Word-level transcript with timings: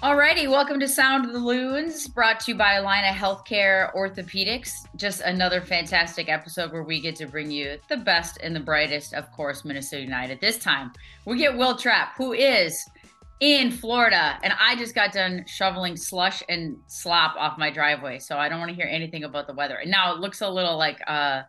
Alrighty, 0.00 0.48
welcome 0.48 0.78
to 0.78 0.88
Sound 0.88 1.26
of 1.26 1.32
the 1.32 1.38
Loons, 1.38 2.06
brought 2.06 2.38
to 2.40 2.52
you 2.52 2.56
by 2.56 2.74
Allina 2.74 3.10
Healthcare 3.10 3.92
Orthopedics. 3.94 4.70
Just 4.94 5.20
another 5.22 5.60
fantastic 5.60 6.28
episode 6.28 6.72
where 6.72 6.84
we 6.84 7.00
get 7.00 7.16
to 7.16 7.26
bring 7.26 7.50
you 7.50 7.78
the 7.88 7.96
best 7.96 8.38
and 8.40 8.54
the 8.54 8.60
brightest, 8.60 9.12
of 9.12 9.30
course, 9.32 9.64
Minnesota 9.64 10.02
United. 10.02 10.40
This 10.40 10.56
time, 10.56 10.92
we 11.24 11.36
get 11.36 11.58
Wil 11.58 11.76
Trapp, 11.76 12.14
who 12.16 12.32
is 12.32 12.88
in 13.40 13.70
Florida, 13.70 14.38
and 14.42 14.52
I 14.58 14.74
just 14.76 14.94
got 14.94 15.12
done 15.12 15.44
shoveling 15.46 15.96
slush 15.96 16.42
and 16.48 16.76
slop 16.88 17.36
off 17.36 17.58
my 17.58 17.70
driveway, 17.70 18.18
so 18.18 18.36
I 18.36 18.48
don't 18.48 18.58
want 18.58 18.70
to 18.70 18.74
hear 18.74 18.88
anything 18.90 19.24
about 19.24 19.46
the 19.46 19.54
weather. 19.54 19.76
And 19.76 19.90
now 19.90 20.12
it 20.14 20.20
looks 20.20 20.40
a 20.40 20.48
little 20.48 20.76
like 20.76 21.00
uh, 21.06 21.42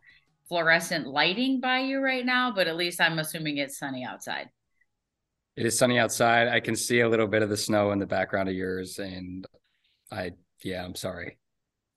fluorescent 0.48 1.08
lighting 1.08 1.60
by 1.60 1.80
you 1.80 1.99
right 1.99 2.26
now, 2.26 2.52
but 2.54 2.68
at 2.68 2.76
least 2.76 3.02
I'm 3.02 3.18
assuming 3.18 3.58
it's 3.58 3.80
sunny 3.80 4.04
outside. 4.04 4.49
It 5.55 5.66
is 5.66 5.77
sunny 5.77 5.98
outside. 5.98 6.48
I 6.48 6.60
can 6.60 6.76
see 6.76 6.99
a 6.99 7.10
little 7.10 7.27
bit 7.27 7.41
of 7.41 7.49
the 7.49 7.58
snow 7.58 7.91
in 7.91 7.99
the 7.99 8.05
background 8.05 8.49
of 8.49 8.55
yours, 8.55 8.99
and 8.99 9.46
I, 10.12 10.34
yeah, 10.63 10.85
I'm 10.85 10.96
sorry. 10.96 11.38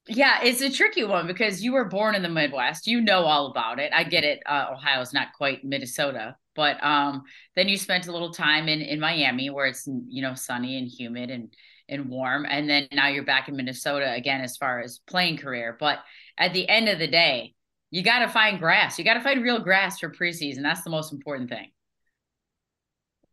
Yeah, 0.08 0.42
it's 0.42 0.62
a 0.62 0.70
tricky 0.70 1.04
one 1.04 1.26
because 1.28 1.62
you 1.62 1.72
were 1.72 1.84
born 1.84 2.14
in 2.14 2.22
the 2.22 2.28
Midwest. 2.28 2.88
You 2.88 3.00
know 3.00 3.20
all 3.20 3.46
about 3.46 3.78
it. 3.78 3.92
I 3.94 4.02
get 4.02 4.24
it. 4.24 4.42
Uh, 4.46 4.66
Ohio's 4.72 5.12
not 5.12 5.28
quite 5.36 5.64
Minnesota, 5.64 6.36
but 6.54 6.82
um, 6.82 7.22
then 7.56 7.68
you 7.68 7.76
spent 7.76 8.06
a 8.06 8.12
little 8.12 8.32
time 8.32 8.68
in 8.68 8.80
in 8.80 9.00
Miami 9.00 9.50
where 9.50 9.66
it's 9.66 9.86
you 9.86 10.22
know 10.22 10.34
sunny 10.34 10.78
and 10.78 10.88
humid 10.88 11.30
and 11.30 11.52
and 11.88 12.08
warm, 12.08 12.46
and 12.48 12.68
then 12.68 12.88
now 12.92 13.08
you're 13.08 13.24
back 13.24 13.48
in 13.48 13.56
Minnesota 13.56 14.12
again 14.12 14.40
as 14.40 14.56
far 14.56 14.80
as 14.80 15.00
playing 15.06 15.36
career. 15.36 15.76
But 15.78 15.98
at 16.38 16.52
the 16.52 16.68
end 16.68 16.88
of 16.88 16.98
the 16.98 17.08
day, 17.08 17.54
you 17.90 18.02
got 18.02 18.20
to 18.20 18.28
find 18.28 18.58
grass. 18.58 18.98
You 18.98 19.04
got 19.04 19.14
to 19.14 19.20
find 19.20 19.42
real 19.42 19.58
grass 19.58 20.00
for 20.00 20.10
preseason. 20.10 20.62
That's 20.62 20.82
the 20.82 20.90
most 20.90 21.12
important 21.12 21.50
thing. 21.50 21.70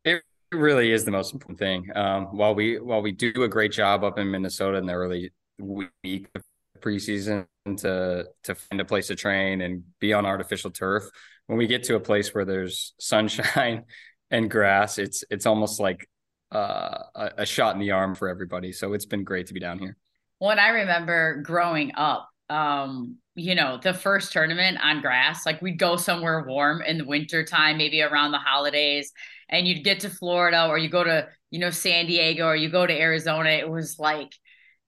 It 0.04 0.22
really 0.52 0.92
is 0.92 1.06
the 1.06 1.12
most 1.12 1.34
important 1.34 1.60
thing. 1.60 1.90
Um, 1.96 2.36
while 2.36 2.54
we 2.54 2.80
while 2.80 3.02
we 3.02 3.12
do 3.12 3.32
a 3.44 3.48
great 3.48 3.72
job 3.72 4.04
up 4.04 4.20
in 4.20 4.30
Minnesota 4.30 4.78
in 4.78 4.86
the 4.86 4.94
early 4.94 5.32
week 5.60 6.28
of 6.36 6.44
preseason 6.82 7.48
to 7.78 8.26
to 8.44 8.56
find 8.56 8.82
a 8.82 8.86
place 8.86 9.08
to 9.08 9.16
train 9.16 9.62
and 9.62 9.84
be 10.00 10.12
on 10.12 10.26
artificial 10.26 10.72
turf, 10.72 11.06
when 11.50 11.58
we 11.58 11.66
get 11.66 11.82
to 11.86 11.96
a 11.96 12.00
place 12.00 12.32
where 12.32 12.46
there's 12.46 12.94
sunshine 13.00 13.86
and 14.30 14.52
grass, 14.52 15.00
it's 15.00 15.24
it's 15.32 15.48
almost 15.48 15.80
like 15.80 16.08
uh, 16.52 17.00
a, 17.16 17.32
a 17.40 17.46
shot 17.46 17.74
in 17.74 17.82
the 17.82 17.90
arm 17.90 18.14
for 18.14 18.30
everybody. 18.30 18.72
So 18.72 18.94
it's 18.94 19.08
been 19.08 19.24
great 19.24 19.48
to 19.48 19.56
be 19.56 19.60
down 19.60 19.80
here. 19.80 19.98
When 20.38 20.60
I 20.60 20.70
remember 20.70 21.42
growing 21.42 21.94
up, 21.96 22.30
um, 22.52 23.16
you 23.34 23.56
know, 23.56 23.80
the 23.82 23.96
first 23.96 24.32
tournament 24.32 24.78
on 24.84 25.02
grass, 25.02 25.44
like 25.44 25.60
we'd 25.60 25.80
go 25.80 25.96
somewhere 25.96 26.46
warm 26.48 26.84
in 26.84 27.00
the 27.00 27.06
winter 27.06 27.44
time, 27.44 27.80
maybe 27.80 28.04
around 28.04 28.32
the 28.32 28.38
holidays, 28.38 29.12
and 29.50 29.68
you'd 29.68 29.84
get 29.84 30.02
to 30.02 30.10
Florida 30.12 30.68
or 30.68 30.78
you 30.78 30.88
go 30.88 31.04
to, 31.04 31.30
you 31.50 31.58
know, 31.58 31.72
San 31.72 32.06
Diego 32.06 32.46
or 32.46 32.56
you 32.56 32.70
go 32.70 32.86
to 32.86 32.94
Arizona. 32.94 33.50
It 33.50 33.68
was 33.68 33.98
like, 33.98 34.36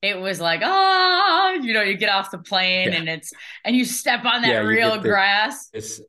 it 0.04 0.20
was 0.20 0.40
like, 0.40 0.62
ah, 0.64 1.54
you 1.54 1.74
know, 1.74 1.82
you 1.82 1.98
get 1.98 2.10
off 2.10 2.30
the 2.30 2.38
plane 2.38 2.92
yeah. 2.92 3.00
and 3.00 3.10
it's, 3.10 3.34
and 3.66 3.76
you 3.76 3.84
step 3.84 4.26
on 4.26 4.44
that 4.44 4.52
yeah, 4.52 4.60
real 4.60 5.00
grass. 5.00 5.70
It's, 5.74 6.00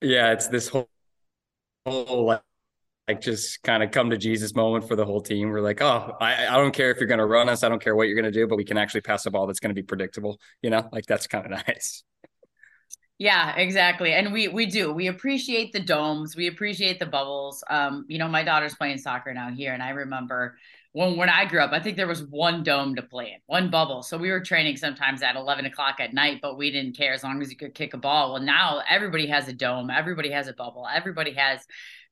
yeah, 0.00 0.32
it's 0.32 0.48
this 0.48 0.68
whole, 0.68 0.88
whole 1.86 2.24
like, 2.26 2.42
like 3.08 3.20
just 3.20 3.62
kind 3.62 3.82
of 3.82 3.90
come 3.90 4.10
to 4.10 4.16
Jesus 4.18 4.54
moment 4.54 4.86
for 4.86 4.96
the 4.96 5.04
whole 5.04 5.20
team. 5.20 5.50
We're 5.50 5.60
like, 5.60 5.82
oh, 5.82 6.16
I, 6.20 6.46
I 6.46 6.56
don't 6.56 6.72
care 6.72 6.90
if 6.90 6.98
you're 6.98 7.08
going 7.08 7.18
to 7.18 7.26
run 7.26 7.48
us. 7.48 7.64
I 7.64 7.68
don't 7.68 7.82
care 7.82 7.96
what 7.96 8.06
you're 8.06 8.20
going 8.20 8.32
to 8.32 8.38
do, 8.38 8.46
but 8.46 8.56
we 8.56 8.64
can 8.64 8.78
actually 8.78 9.00
pass 9.00 9.24
the 9.24 9.30
ball 9.30 9.46
that's 9.46 9.60
going 9.60 9.74
to 9.74 9.74
be 9.74 9.82
predictable. 9.82 10.38
You 10.62 10.70
know, 10.70 10.88
like 10.92 11.06
that's 11.06 11.26
kind 11.26 11.44
of 11.44 11.50
nice. 11.66 12.04
Yeah, 13.18 13.54
exactly. 13.56 14.14
And 14.14 14.32
we 14.32 14.48
we 14.48 14.64
do. 14.64 14.92
We 14.92 15.08
appreciate 15.08 15.72
the 15.72 15.80
domes. 15.80 16.36
We 16.36 16.46
appreciate 16.46 16.98
the 16.98 17.06
bubbles. 17.06 17.62
Um, 17.68 18.06
you 18.08 18.18
know, 18.18 18.28
my 18.28 18.42
daughter's 18.42 18.74
playing 18.74 18.96
soccer 18.96 19.34
now 19.34 19.50
here, 19.50 19.74
and 19.74 19.82
I 19.82 19.90
remember 19.90 20.56
when 20.92 21.16
when 21.16 21.28
I 21.28 21.44
grew 21.44 21.60
up, 21.60 21.72
I 21.72 21.80
think 21.80 21.96
there 21.96 22.06
was 22.06 22.22
one 22.24 22.62
dome 22.62 22.96
to 22.96 23.02
play 23.02 23.32
in, 23.32 23.40
one 23.46 23.70
bubble. 23.70 24.02
So 24.02 24.18
we 24.18 24.30
were 24.30 24.40
training 24.40 24.76
sometimes 24.76 25.22
at 25.22 25.36
eleven 25.36 25.66
o'clock 25.66 25.96
at 26.00 26.12
night, 26.12 26.40
but 26.42 26.58
we 26.58 26.70
didn't 26.70 26.96
care 26.96 27.12
as 27.12 27.22
long 27.22 27.40
as 27.42 27.50
you 27.50 27.56
could 27.56 27.74
kick 27.74 27.94
a 27.94 27.98
ball. 27.98 28.32
Well, 28.32 28.42
now 28.42 28.82
everybody 28.88 29.26
has 29.28 29.48
a 29.48 29.52
dome, 29.52 29.90
everybody 29.90 30.30
has 30.30 30.48
a 30.48 30.52
bubble, 30.52 30.86
everybody 30.92 31.34
has 31.34 31.60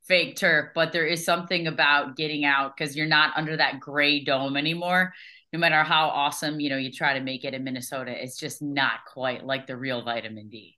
fake 0.07 0.37
turf, 0.37 0.71
but 0.75 0.93
there 0.93 1.07
is 1.07 1.25
something 1.25 1.67
about 1.67 2.17
getting 2.17 2.45
out 2.45 2.77
because 2.77 2.97
you're 2.97 3.07
not 3.07 3.37
under 3.37 3.57
that 3.57 3.81
gray 3.81 4.25
dome 4.25 4.57
anymore. 4.57 5.13
No 5.53 5.59
matter 5.59 5.83
how 5.83 6.09
awesome, 6.09 6.61
you 6.61 6.71
know, 6.71 6.77
you 6.77 6.93
try 6.93 7.15
to 7.15 7.21
make 7.21 7.45
it 7.45 7.55
in 7.55 7.65
Minnesota, 7.65 8.13
it's 8.13 8.39
just 8.39 8.63
not 8.63 9.01
quite 9.07 9.45
like 9.45 9.67
the 9.67 9.77
real 9.77 10.03
vitamin 10.03 10.49
D. 10.49 10.77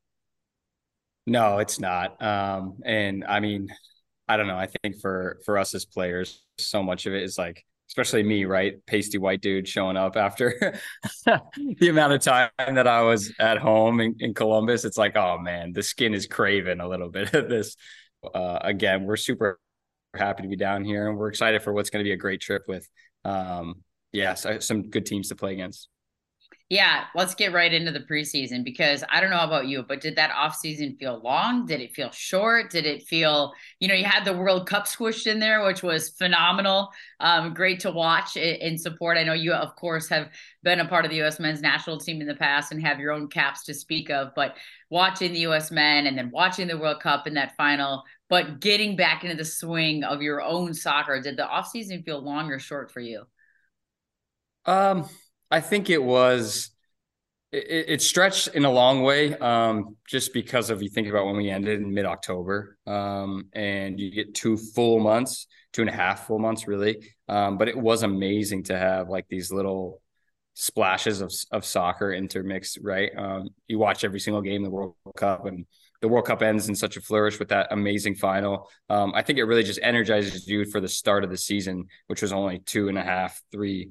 No, 1.26 1.58
it's 1.58 1.78
not. 1.78 2.20
Um, 2.22 2.78
and 2.84 3.24
I 3.24 3.40
mean, 3.40 3.68
I 4.26 4.36
don't 4.36 4.46
know. 4.46 4.56
I 4.56 4.68
think 4.82 5.00
for 5.00 5.40
for 5.44 5.58
us 5.58 5.74
as 5.74 5.84
players, 5.84 6.42
so 6.58 6.82
much 6.82 7.06
of 7.06 7.14
it 7.14 7.22
is 7.22 7.36
like, 7.36 7.64
especially 7.90 8.22
me, 8.22 8.44
right? 8.44 8.74
Pasty 8.86 9.18
white 9.18 9.42
dude 9.42 9.68
showing 9.68 9.96
up 9.96 10.16
after 10.16 10.80
the 11.26 11.88
amount 11.88 12.12
of 12.12 12.20
time 12.20 12.50
that 12.58 12.86
I 12.86 13.02
was 13.02 13.32
at 13.38 13.58
home 13.58 14.00
in, 14.00 14.14
in 14.20 14.32
Columbus. 14.32 14.84
It's 14.84 14.96
like, 14.96 15.16
oh 15.16 15.38
man, 15.38 15.72
the 15.72 15.82
skin 15.82 16.14
is 16.14 16.26
craving 16.26 16.80
a 16.80 16.88
little 16.88 17.10
bit 17.10 17.34
of 17.34 17.48
this 17.48 17.76
uh, 18.34 18.58
again, 18.62 19.04
we're 19.04 19.16
super 19.16 19.58
happy 20.14 20.42
to 20.42 20.48
be 20.48 20.56
down 20.56 20.84
here 20.84 21.08
and 21.08 21.16
we're 21.18 21.28
excited 21.28 21.62
for 21.62 21.72
what's 21.72 21.90
going 21.90 22.04
to 22.04 22.08
be 22.08 22.12
a 22.12 22.16
great 22.16 22.40
trip 22.40 22.62
with, 22.68 22.88
um, 23.24 23.82
yeah, 24.12 24.34
so 24.34 24.58
some 24.58 24.90
good 24.90 25.06
teams 25.06 25.28
to 25.28 25.36
play 25.36 25.52
against. 25.52 25.88
Yeah, 26.70 27.06
let's 27.16 27.34
get 27.34 27.52
right 27.52 27.72
into 27.72 27.90
the 27.90 27.98
preseason 27.98 28.62
because 28.62 29.02
I 29.08 29.20
don't 29.20 29.30
know 29.30 29.40
about 29.40 29.66
you, 29.66 29.82
but 29.82 30.00
did 30.00 30.14
that 30.14 30.30
offseason 30.30 30.96
feel 31.00 31.20
long? 31.20 31.66
Did 31.66 31.80
it 31.80 31.96
feel 31.96 32.12
short? 32.12 32.70
Did 32.70 32.86
it 32.86 33.02
feel, 33.02 33.52
you 33.80 33.88
know, 33.88 33.94
you 33.94 34.04
had 34.04 34.24
the 34.24 34.32
World 34.36 34.68
Cup 34.68 34.86
squished 34.86 35.26
in 35.26 35.40
there, 35.40 35.64
which 35.66 35.82
was 35.82 36.10
phenomenal. 36.10 36.90
Um, 37.18 37.54
great 37.54 37.80
to 37.80 37.90
watch 37.90 38.36
and 38.36 38.80
support. 38.80 39.18
I 39.18 39.24
know 39.24 39.32
you, 39.32 39.52
of 39.52 39.74
course, 39.74 40.08
have 40.10 40.28
been 40.62 40.78
a 40.78 40.86
part 40.86 41.04
of 41.04 41.10
the 41.10 41.16
U.S. 41.16 41.40
men's 41.40 41.60
national 41.60 41.98
team 41.98 42.20
in 42.20 42.28
the 42.28 42.36
past 42.36 42.70
and 42.70 42.80
have 42.86 43.00
your 43.00 43.10
own 43.10 43.26
caps 43.26 43.64
to 43.64 43.74
speak 43.74 44.08
of, 44.08 44.28
but 44.36 44.54
watching 44.90 45.32
the 45.32 45.40
U.S. 45.40 45.72
men 45.72 46.06
and 46.06 46.16
then 46.16 46.30
watching 46.30 46.68
the 46.68 46.78
World 46.78 47.00
Cup 47.00 47.26
in 47.26 47.34
that 47.34 47.56
final, 47.56 48.04
but 48.28 48.60
getting 48.60 48.94
back 48.94 49.24
into 49.24 49.36
the 49.36 49.44
swing 49.44 50.04
of 50.04 50.22
your 50.22 50.40
own 50.40 50.72
soccer, 50.72 51.20
did 51.20 51.36
the 51.36 51.42
offseason 51.42 52.04
feel 52.04 52.22
long 52.22 52.48
or 52.48 52.60
short 52.60 52.92
for 52.92 53.00
you? 53.00 53.24
Um, 54.66 55.08
I 55.50 55.60
think 55.60 55.90
it 55.90 56.02
was 56.02 56.70
it, 57.52 57.86
it 57.88 58.02
stretched 58.02 58.48
in 58.48 58.64
a 58.64 58.70
long 58.70 59.02
way, 59.02 59.34
um, 59.36 59.96
just 60.06 60.32
because 60.32 60.70
of 60.70 60.82
you 60.82 60.88
think 60.88 61.08
about 61.08 61.26
when 61.26 61.36
we 61.36 61.50
ended 61.50 61.80
in 61.80 61.92
mid 61.92 62.06
October, 62.06 62.78
um, 62.86 63.46
and 63.52 63.98
you 63.98 64.10
get 64.10 64.34
two 64.34 64.56
full 64.56 65.00
months, 65.00 65.46
two 65.72 65.82
and 65.82 65.90
a 65.90 65.94
half 65.94 66.26
full 66.26 66.38
months, 66.38 66.68
really. 66.68 67.12
Um, 67.28 67.58
but 67.58 67.68
it 67.68 67.76
was 67.76 68.02
amazing 68.02 68.64
to 68.64 68.78
have 68.78 69.08
like 69.08 69.26
these 69.28 69.52
little 69.52 70.00
splashes 70.54 71.20
of 71.20 71.32
of 71.50 71.64
soccer 71.64 72.12
intermixed, 72.12 72.78
right? 72.82 73.10
Um, 73.16 73.50
you 73.66 73.78
watch 73.78 74.04
every 74.04 74.20
single 74.20 74.42
game 74.42 74.62
the 74.62 74.70
World 74.70 74.94
Cup, 75.16 75.46
and 75.46 75.66
the 76.00 76.08
World 76.08 76.26
Cup 76.26 76.42
ends 76.42 76.68
in 76.68 76.76
such 76.76 76.96
a 76.96 77.00
flourish 77.00 77.38
with 77.40 77.48
that 77.48 77.68
amazing 77.72 78.14
final. 78.14 78.70
Um, 78.88 79.12
I 79.14 79.22
think 79.22 79.38
it 79.38 79.44
really 79.44 79.64
just 79.64 79.80
energizes 79.82 80.46
you 80.46 80.64
for 80.66 80.80
the 80.80 80.88
start 80.88 81.24
of 81.24 81.30
the 81.30 81.36
season, 81.36 81.86
which 82.06 82.22
was 82.22 82.32
only 82.32 82.60
two 82.60 82.88
and 82.88 82.96
a 82.96 83.02
half, 83.02 83.40
three 83.50 83.90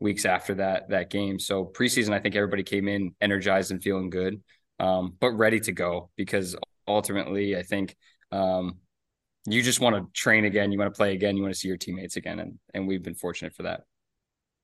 weeks 0.00 0.24
after 0.24 0.54
that 0.54 0.88
that 0.90 1.10
game. 1.10 1.38
So 1.38 1.64
preseason, 1.64 2.12
I 2.12 2.18
think 2.18 2.34
everybody 2.34 2.62
came 2.62 2.88
in 2.88 3.14
energized 3.20 3.70
and 3.70 3.82
feeling 3.82 4.10
good, 4.10 4.42
um, 4.78 5.14
but 5.20 5.32
ready 5.32 5.60
to 5.60 5.72
go 5.72 6.10
because 6.16 6.56
ultimately, 6.88 7.56
I 7.56 7.62
think 7.62 7.96
um, 8.32 8.78
you 9.46 9.62
just 9.62 9.80
want 9.80 9.96
to 9.96 10.10
train 10.12 10.44
again, 10.44 10.72
you 10.72 10.78
want 10.78 10.92
to 10.92 10.96
play 10.96 11.12
again, 11.14 11.36
you 11.36 11.42
want 11.42 11.54
to 11.54 11.58
see 11.60 11.68
your 11.68 11.76
teammates 11.76 12.16
again, 12.16 12.40
and 12.40 12.58
and 12.74 12.88
we've 12.88 13.02
been 13.02 13.14
fortunate 13.14 13.54
for 13.54 13.64
that. 13.64 13.82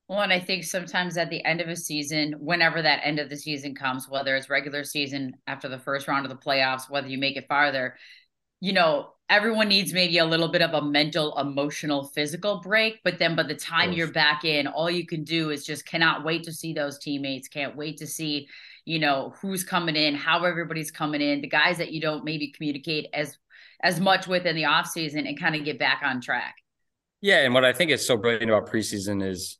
Well, 0.08 0.20
and 0.20 0.32
I 0.32 0.38
think 0.38 0.62
sometimes 0.62 1.16
at 1.16 1.30
the 1.30 1.44
end 1.44 1.60
of 1.60 1.68
a 1.68 1.74
season, 1.74 2.34
whenever 2.38 2.80
that 2.80 3.00
end 3.02 3.18
of 3.18 3.28
the 3.28 3.36
season 3.36 3.74
comes, 3.74 4.08
whether 4.08 4.36
it's 4.36 4.48
regular 4.48 4.84
season 4.84 5.32
after 5.48 5.68
the 5.68 5.80
first 5.80 6.06
round 6.06 6.24
of 6.24 6.30
the 6.30 6.36
playoffs, 6.36 6.88
whether 6.88 7.08
you 7.08 7.18
make 7.18 7.36
it 7.36 7.48
farther, 7.48 7.96
you 8.60 8.72
know, 8.72 9.10
everyone 9.28 9.68
needs 9.68 9.92
maybe 9.92 10.18
a 10.18 10.24
little 10.24 10.48
bit 10.48 10.62
of 10.62 10.72
a 10.74 10.82
mental, 10.82 11.36
emotional, 11.38 12.04
physical 12.04 12.60
break. 12.60 13.00
But 13.02 13.18
then 13.18 13.34
by 13.34 13.42
the 13.42 13.54
time 13.54 13.92
you're 13.92 14.12
back 14.12 14.44
in, 14.44 14.66
all 14.66 14.90
you 14.90 15.06
can 15.06 15.24
do 15.24 15.50
is 15.50 15.64
just 15.64 15.84
cannot 15.86 16.24
wait 16.24 16.44
to 16.44 16.52
see 16.52 16.72
those 16.72 16.98
teammates, 16.98 17.48
can't 17.48 17.76
wait 17.76 17.98
to 17.98 18.06
see, 18.06 18.48
you 18.84 18.98
know, 18.98 19.34
who's 19.40 19.64
coming 19.64 19.96
in, 19.96 20.14
how 20.14 20.44
everybody's 20.44 20.90
coming 20.90 21.20
in, 21.20 21.40
the 21.40 21.48
guys 21.48 21.78
that 21.78 21.92
you 21.92 22.00
don't 22.00 22.24
maybe 22.24 22.52
communicate 22.52 23.06
as 23.12 23.36
as 23.82 24.00
much 24.00 24.26
with 24.26 24.46
in 24.46 24.56
the 24.56 24.64
off 24.64 24.86
season 24.86 25.26
and 25.26 25.38
kind 25.38 25.54
of 25.54 25.64
get 25.64 25.78
back 25.78 26.00
on 26.02 26.20
track. 26.20 26.54
Yeah. 27.20 27.44
And 27.44 27.52
what 27.52 27.64
I 27.64 27.72
think 27.72 27.90
is 27.90 28.06
so 28.06 28.16
brilliant 28.16 28.50
about 28.50 28.70
preseason 28.70 29.26
is 29.26 29.58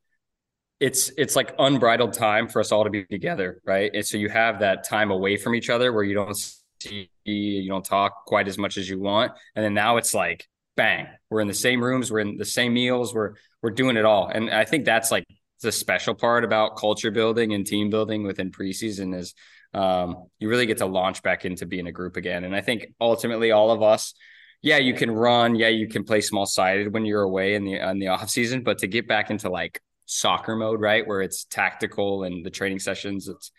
it's 0.80 1.10
it's 1.16 1.36
like 1.36 1.54
unbridled 1.58 2.12
time 2.12 2.48
for 2.48 2.60
us 2.60 2.70
all 2.70 2.84
to 2.84 2.90
be 2.90 3.04
together, 3.04 3.60
right? 3.64 3.90
And 3.92 4.06
so 4.06 4.16
you 4.16 4.28
have 4.28 4.60
that 4.60 4.84
time 4.84 5.10
away 5.10 5.36
from 5.36 5.54
each 5.54 5.70
other 5.70 5.92
where 5.92 6.04
you 6.04 6.14
don't 6.14 6.36
see, 6.80 7.10
you 7.24 7.68
don't 7.68 7.84
talk 7.84 8.24
quite 8.26 8.48
as 8.48 8.58
much 8.58 8.76
as 8.76 8.88
you 8.88 8.98
want. 8.98 9.32
And 9.54 9.64
then 9.64 9.74
now 9.74 9.96
it's 9.96 10.14
like, 10.14 10.46
bang, 10.76 11.08
we're 11.30 11.40
in 11.40 11.48
the 11.48 11.54
same 11.54 11.82
rooms, 11.82 12.10
we're 12.10 12.20
in 12.20 12.36
the 12.36 12.44
same 12.44 12.74
meals, 12.74 13.14
we're 13.14 13.34
we're 13.62 13.70
doing 13.70 13.96
it 13.96 14.04
all. 14.04 14.28
And 14.28 14.50
I 14.50 14.64
think 14.64 14.84
that's 14.84 15.10
like 15.10 15.24
the 15.62 15.72
special 15.72 16.14
part 16.14 16.44
about 16.44 16.76
culture 16.76 17.10
building 17.10 17.52
and 17.54 17.66
team 17.66 17.90
building 17.90 18.22
within 18.24 18.50
preseason 18.50 19.18
is 19.18 19.34
um, 19.74 20.26
you 20.38 20.48
really 20.48 20.66
get 20.66 20.78
to 20.78 20.86
launch 20.86 21.22
back 21.22 21.44
into 21.44 21.66
being 21.66 21.86
a 21.86 21.92
group 21.92 22.16
again. 22.16 22.44
And 22.44 22.54
I 22.54 22.60
think 22.60 22.88
ultimately 23.00 23.50
all 23.50 23.70
of 23.70 23.82
us, 23.82 24.14
yeah, 24.62 24.78
you 24.78 24.94
can 24.94 25.10
run, 25.10 25.54
yeah, 25.54 25.68
you 25.68 25.88
can 25.88 26.04
play 26.04 26.20
small 26.20 26.46
sided 26.46 26.92
when 26.92 27.04
you're 27.04 27.22
away 27.22 27.54
in 27.54 27.64
the 27.64 27.74
in 27.74 27.98
the 27.98 28.08
off 28.08 28.30
season, 28.30 28.62
but 28.62 28.78
to 28.78 28.86
get 28.86 29.08
back 29.08 29.30
into 29.30 29.50
like 29.50 29.80
soccer 30.06 30.56
mode, 30.56 30.80
right, 30.80 31.06
where 31.06 31.20
it's 31.20 31.44
tactical 31.44 32.24
and 32.24 32.44
the 32.44 32.50
training 32.50 32.78
sessions, 32.78 33.28
it's 33.28 33.50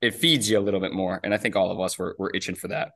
it 0.00 0.14
feeds 0.14 0.48
you 0.48 0.58
a 0.58 0.60
little 0.60 0.80
bit 0.80 0.92
more. 0.92 1.20
And 1.24 1.32
I 1.32 1.38
think 1.38 1.56
all 1.56 1.70
of 1.70 1.80
us 1.80 1.98
were 1.98 2.14
were 2.18 2.30
itching 2.34 2.54
for 2.54 2.68
that. 2.68 2.92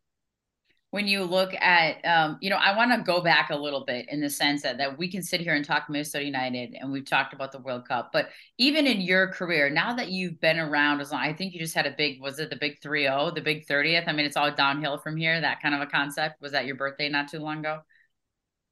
When 0.90 1.06
you 1.06 1.22
look 1.22 1.54
at 1.54 2.04
um, 2.04 2.38
you 2.40 2.50
know 2.50 2.56
i 2.56 2.76
want 2.76 2.90
to 2.92 3.00
go 3.00 3.20
back 3.20 3.50
a 3.50 3.56
little 3.56 3.84
bit 3.84 4.06
in 4.08 4.20
the 4.20 4.28
sense 4.28 4.62
that, 4.62 4.78
that 4.78 4.98
we 4.98 5.08
can 5.08 5.22
sit 5.22 5.40
here 5.40 5.54
and 5.54 5.64
talk 5.64 5.88
minnesota 5.88 6.24
united 6.24 6.74
and 6.74 6.90
we've 6.90 7.08
talked 7.08 7.32
about 7.32 7.52
the 7.52 7.60
world 7.60 7.86
cup. 7.86 8.10
But 8.12 8.30
even 8.58 8.88
in 8.88 9.00
your 9.00 9.28
career 9.28 9.70
now 9.70 9.94
that 9.94 10.10
you've 10.10 10.40
been 10.40 10.58
around 10.58 11.00
as 11.00 11.12
long 11.12 11.20
i 11.20 11.32
think 11.32 11.54
you 11.54 11.60
just 11.60 11.76
had 11.76 11.86
a 11.86 11.92
big 11.92 12.20
was 12.20 12.40
it 12.40 12.50
the 12.50 12.56
big 12.56 12.80
3-0 12.80 13.36
the 13.36 13.40
big 13.40 13.68
30th 13.68 14.08
i 14.08 14.12
mean 14.12 14.26
it's 14.26 14.36
all 14.36 14.50
downhill 14.52 14.98
from 14.98 15.16
here 15.16 15.40
that 15.40 15.62
kind 15.62 15.76
of 15.76 15.80
a 15.80 15.86
concept. 15.86 16.40
Was 16.40 16.50
that 16.52 16.66
your 16.66 16.74
birthday 16.74 17.08
not 17.08 17.28
too 17.30 17.38
long 17.38 17.60
ago? 17.60 17.82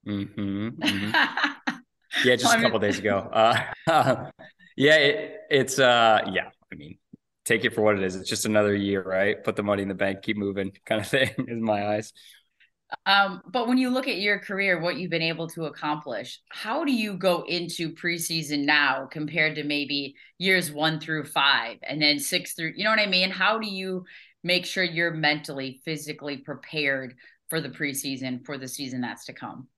Mm-hmm, 0.09 0.69
mm-hmm. 0.71 1.11
yeah 2.25 2.35
just 2.35 2.45
well, 2.47 2.59
a 2.59 2.63
couple 2.63 2.81
mean- 2.81 2.91
days 2.91 2.99
ago. 2.99 3.19
Uh, 3.33 3.63
yeah 4.77 4.97
it, 4.97 5.37
it's 5.51 5.79
uh 5.79 6.21
yeah 6.33 6.51
i 6.73 6.75
mean 6.75 6.99
take 7.49 7.65
it 7.65 7.75
for 7.75 7.81
what 7.81 7.97
it 7.97 8.03
is. 8.03 8.15
It's 8.15 8.29
just 8.29 8.45
another 8.45 8.75
year, 8.75 9.03
right? 9.03 9.43
Put 9.43 9.57
the 9.57 9.63
money 9.63 9.83
in 9.83 9.89
the 9.89 9.95
bank, 9.95 10.23
keep 10.23 10.37
moving, 10.37 10.73
kind 10.87 11.01
of 11.01 11.09
thing, 11.09 11.31
in 11.49 11.63
my 11.63 11.95
eyes. 11.95 12.13
Um, 13.05 13.43
but 13.51 13.69
when 13.69 13.77
you 13.77 13.91
look 13.91 14.09
at 14.09 14.19
your 14.19 14.39
career, 14.39 14.81
what 14.81 14.97
you've 14.97 15.11
been 15.11 15.21
able 15.21 15.49
to 15.49 15.67
accomplish, 15.67 16.41
how 16.51 16.85
do 16.85 16.93
you 16.93 17.15
go 17.19 17.43
into 17.43 17.93
preseason 17.93 18.65
now 18.65 19.07
compared 19.11 19.57
to 19.57 19.65
maybe 19.65 20.15
years 20.39 20.73
one 20.73 20.99
through 20.99 21.25
five 21.25 21.79
and 21.83 22.01
then 22.01 22.19
six 22.19 22.55
through, 22.55 22.73
you 22.77 22.85
know 22.85 22.91
what 22.91 22.99
I 22.99 23.07
mean? 23.07 23.31
How 23.31 23.59
do 23.59 23.69
you 23.69 24.05
make 24.43 24.65
sure 24.65 24.85
you're 24.85 25.13
mentally, 25.13 25.81
physically 25.85 26.39
prepared 26.39 27.15
for 27.51 27.61
the 27.61 27.69
preseason, 27.69 28.45
for 28.47 28.57
the 28.57 28.69
season 28.69 29.03
that's 29.03 29.27
to 29.27 29.35
come? 29.35 29.69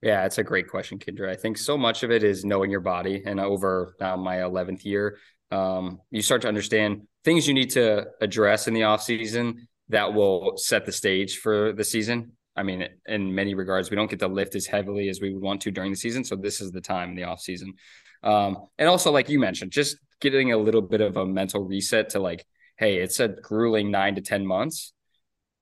Yeah, 0.00 0.24
it's 0.24 0.38
a 0.38 0.44
great 0.44 0.68
question, 0.68 1.00
Kyndra. 1.00 1.28
I 1.28 1.34
think 1.34 1.58
so 1.58 1.76
much 1.76 2.04
of 2.04 2.12
it 2.12 2.22
is 2.22 2.44
knowing 2.44 2.70
your 2.70 2.80
body. 2.80 3.22
And 3.26 3.40
over 3.40 3.96
now 3.98 4.14
my 4.14 4.36
11th 4.36 4.84
year, 4.84 5.18
um, 5.50 6.00
you 6.10 6.22
start 6.22 6.42
to 6.42 6.48
understand 6.48 7.02
things 7.24 7.48
you 7.48 7.54
need 7.54 7.70
to 7.70 8.06
address 8.20 8.68
in 8.68 8.74
the 8.74 8.84
off 8.84 9.02
season 9.02 9.68
that 9.88 10.12
will 10.12 10.56
set 10.56 10.84
the 10.84 10.92
stage 10.92 11.38
for 11.38 11.72
the 11.72 11.84
season. 11.84 12.32
I 12.56 12.62
mean, 12.62 12.88
in 13.06 13.34
many 13.34 13.54
regards, 13.54 13.90
we 13.90 13.96
don't 13.96 14.10
get 14.10 14.18
to 14.20 14.28
lift 14.28 14.54
as 14.54 14.66
heavily 14.66 15.08
as 15.08 15.20
we 15.20 15.32
would 15.32 15.42
want 15.42 15.60
to 15.62 15.70
during 15.70 15.92
the 15.92 15.96
season. 15.96 16.24
So 16.24 16.36
this 16.36 16.60
is 16.60 16.72
the 16.72 16.80
time 16.80 17.10
in 17.10 17.14
the 17.14 17.24
off 17.24 17.40
season. 17.40 17.74
Um, 18.22 18.66
and 18.78 18.88
also, 18.88 19.12
like 19.12 19.28
you 19.28 19.38
mentioned, 19.38 19.70
just 19.70 19.96
getting 20.20 20.52
a 20.52 20.56
little 20.56 20.82
bit 20.82 21.00
of 21.00 21.16
a 21.16 21.24
mental 21.24 21.62
reset 21.62 22.10
to 22.10 22.18
like, 22.18 22.44
hey, 22.76 22.96
it's 22.96 23.20
a 23.20 23.28
grueling 23.28 23.90
nine 23.90 24.16
to 24.16 24.20
10 24.20 24.44
months. 24.44 24.92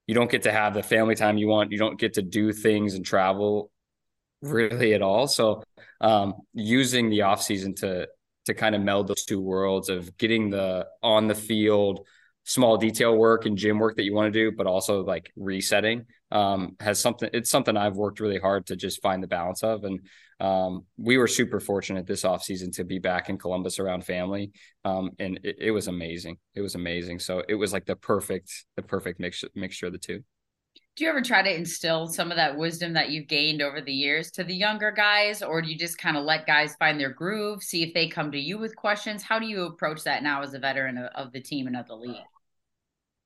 You 0.06 0.14
don't 0.14 0.30
get 0.30 0.42
to 0.44 0.52
have 0.52 0.74
the 0.74 0.82
family 0.82 1.14
time 1.14 1.36
you 1.36 1.48
want. 1.48 1.72
You 1.72 1.78
don't 1.78 1.98
get 1.98 2.14
to 2.14 2.22
do 2.22 2.52
things 2.52 2.94
and 2.94 3.04
travel 3.04 3.70
really 4.42 4.94
at 4.94 5.02
all. 5.02 5.26
So 5.26 5.62
um, 6.00 6.34
using 6.52 7.10
the 7.10 7.22
off 7.22 7.42
season 7.42 7.74
to 7.76 8.08
to 8.46 8.54
kind 8.54 8.74
of 8.74 8.80
meld 8.80 9.08
those 9.08 9.24
two 9.24 9.40
worlds 9.40 9.88
of 9.88 10.16
getting 10.16 10.50
the 10.50 10.86
on 11.02 11.28
the 11.28 11.34
field 11.34 12.06
small 12.46 12.76
detail 12.76 13.16
work 13.16 13.44
and 13.44 13.58
gym 13.58 13.78
work 13.78 13.96
that 13.96 14.04
you 14.04 14.14
want 14.14 14.32
to 14.32 14.38
do, 14.38 14.56
but 14.56 14.68
also 14.68 15.02
like 15.02 15.32
resetting 15.36 16.06
um, 16.30 16.76
has 16.78 17.00
something. 17.00 17.28
It's 17.32 17.50
something 17.50 17.76
I've 17.76 17.96
worked 17.96 18.20
really 18.20 18.38
hard 18.38 18.66
to 18.66 18.76
just 18.76 19.02
find 19.02 19.20
the 19.22 19.26
balance 19.26 19.64
of, 19.64 19.82
and 19.84 20.00
um, 20.38 20.84
we 20.96 21.18
were 21.18 21.26
super 21.26 21.58
fortunate 21.58 22.06
this 22.06 22.24
off 22.24 22.44
season 22.44 22.70
to 22.72 22.84
be 22.84 22.98
back 23.00 23.28
in 23.28 23.36
Columbus 23.36 23.80
around 23.80 24.04
family, 24.04 24.52
um, 24.84 25.10
and 25.18 25.40
it, 25.42 25.56
it 25.58 25.70
was 25.72 25.88
amazing. 25.88 26.38
It 26.54 26.60
was 26.60 26.76
amazing. 26.76 27.18
So 27.18 27.42
it 27.48 27.54
was 27.54 27.72
like 27.72 27.84
the 27.84 27.96
perfect, 27.96 28.52
the 28.76 28.82
perfect 28.82 29.18
mix 29.18 29.44
mixture 29.54 29.86
of 29.86 29.92
the 29.92 29.98
two 29.98 30.22
do 30.96 31.04
you 31.04 31.10
ever 31.10 31.20
try 31.20 31.42
to 31.42 31.54
instill 31.54 32.08
some 32.08 32.30
of 32.30 32.36
that 32.36 32.56
wisdom 32.56 32.94
that 32.94 33.10
you've 33.10 33.28
gained 33.28 33.60
over 33.60 33.80
the 33.80 33.92
years 33.92 34.30
to 34.32 34.42
the 34.44 34.54
younger 34.54 34.90
guys 34.90 35.42
or 35.42 35.60
do 35.60 35.68
you 35.68 35.76
just 35.76 35.98
kind 35.98 36.16
of 36.16 36.24
let 36.24 36.46
guys 36.46 36.74
find 36.76 36.98
their 36.98 37.10
groove 37.10 37.62
see 37.62 37.82
if 37.82 37.92
they 37.92 38.08
come 38.08 38.32
to 38.32 38.38
you 38.38 38.58
with 38.58 38.74
questions? 38.74 39.22
How 39.22 39.38
do 39.38 39.46
you 39.46 39.64
approach 39.64 40.04
that 40.04 40.22
now 40.22 40.42
as 40.42 40.54
a 40.54 40.58
veteran 40.58 40.98
of 40.98 41.32
the 41.32 41.40
team 41.40 41.66
and 41.66 41.76
of 41.76 41.86
the 41.86 41.96
league? 41.96 42.24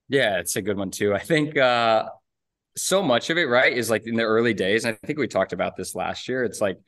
Yeah 0.08 0.38
it's 0.40 0.56
a 0.56 0.62
good 0.62 0.76
one 0.76 0.90
too. 0.90 1.14
I 1.14 1.20
think 1.20 1.56
uh 1.56 2.08
so 2.76 3.02
much 3.02 3.30
of 3.30 3.38
it 3.38 3.46
right 3.46 3.72
is 3.72 3.90
like 3.90 4.06
in 4.06 4.14
the 4.14 4.22
early 4.22 4.54
days 4.54 4.86
i 4.86 4.92
think 4.92 5.18
we 5.18 5.26
talked 5.26 5.52
about 5.52 5.76
this 5.76 5.96
last 5.96 6.28
year 6.28 6.44
it's 6.44 6.60
like 6.60 6.78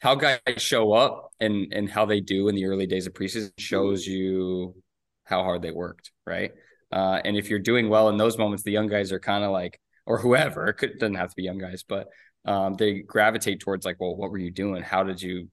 how 0.00 0.14
guys 0.14 0.40
show 0.58 0.92
up 0.92 1.32
and 1.40 1.72
and 1.72 1.90
how 1.90 2.04
they 2.04 2.20
do 2.20 2.48
in 2.48 2.54
the 2.54 2.66
early 2.66 2.86
days 2.86 3.06
of 3.06 3.14
preseason 3.14 3.50
shows 3.58 4.06
you 4.06 4.74
how 5.24 5.42
hard 5.42 5.62
they 5.62 5.70
worked 5.70 6.12
right? 6.26 6.52
Uh, 6.92 7.20
and 7.24 7.36
if 7.36 7.50
you're 7.50 7.58
doing 7.58 7.88
well 7.88 8.08
in 8.08 8.16
those 8.16 8.38
moments 8.38 8.62
the 8.62 8.70
young 8.70 8.86
guys 8.86 9.10
are 9.10 9.18
kind 9.18 9.42
of 9.42 9.50
like 9.50 9.80
or 10.06 10.18
whoever. 10.18 10.68
It, 10.68 10.74
could, 10.74 10.98
doesn't 10.98 11.16
have 11.16 11.30
to 11.30 11.36
be 11.36 11.42
young 11.42 11.58
guys, 11.58 11.84
but 11.86 12.08
um, 12.44 12.74
they 12.74 13.00
gravitate 13.00 13.60
towards 13.60 13.84
like, 13.84 13.96
well, 14.00 14.16
what 14.16 14.30
were 14.30 14.38
you 14.38 14.50
doing? 14.50 14.82
How 14.82 15.02
did 15.02 15.20
you 15.20 15.48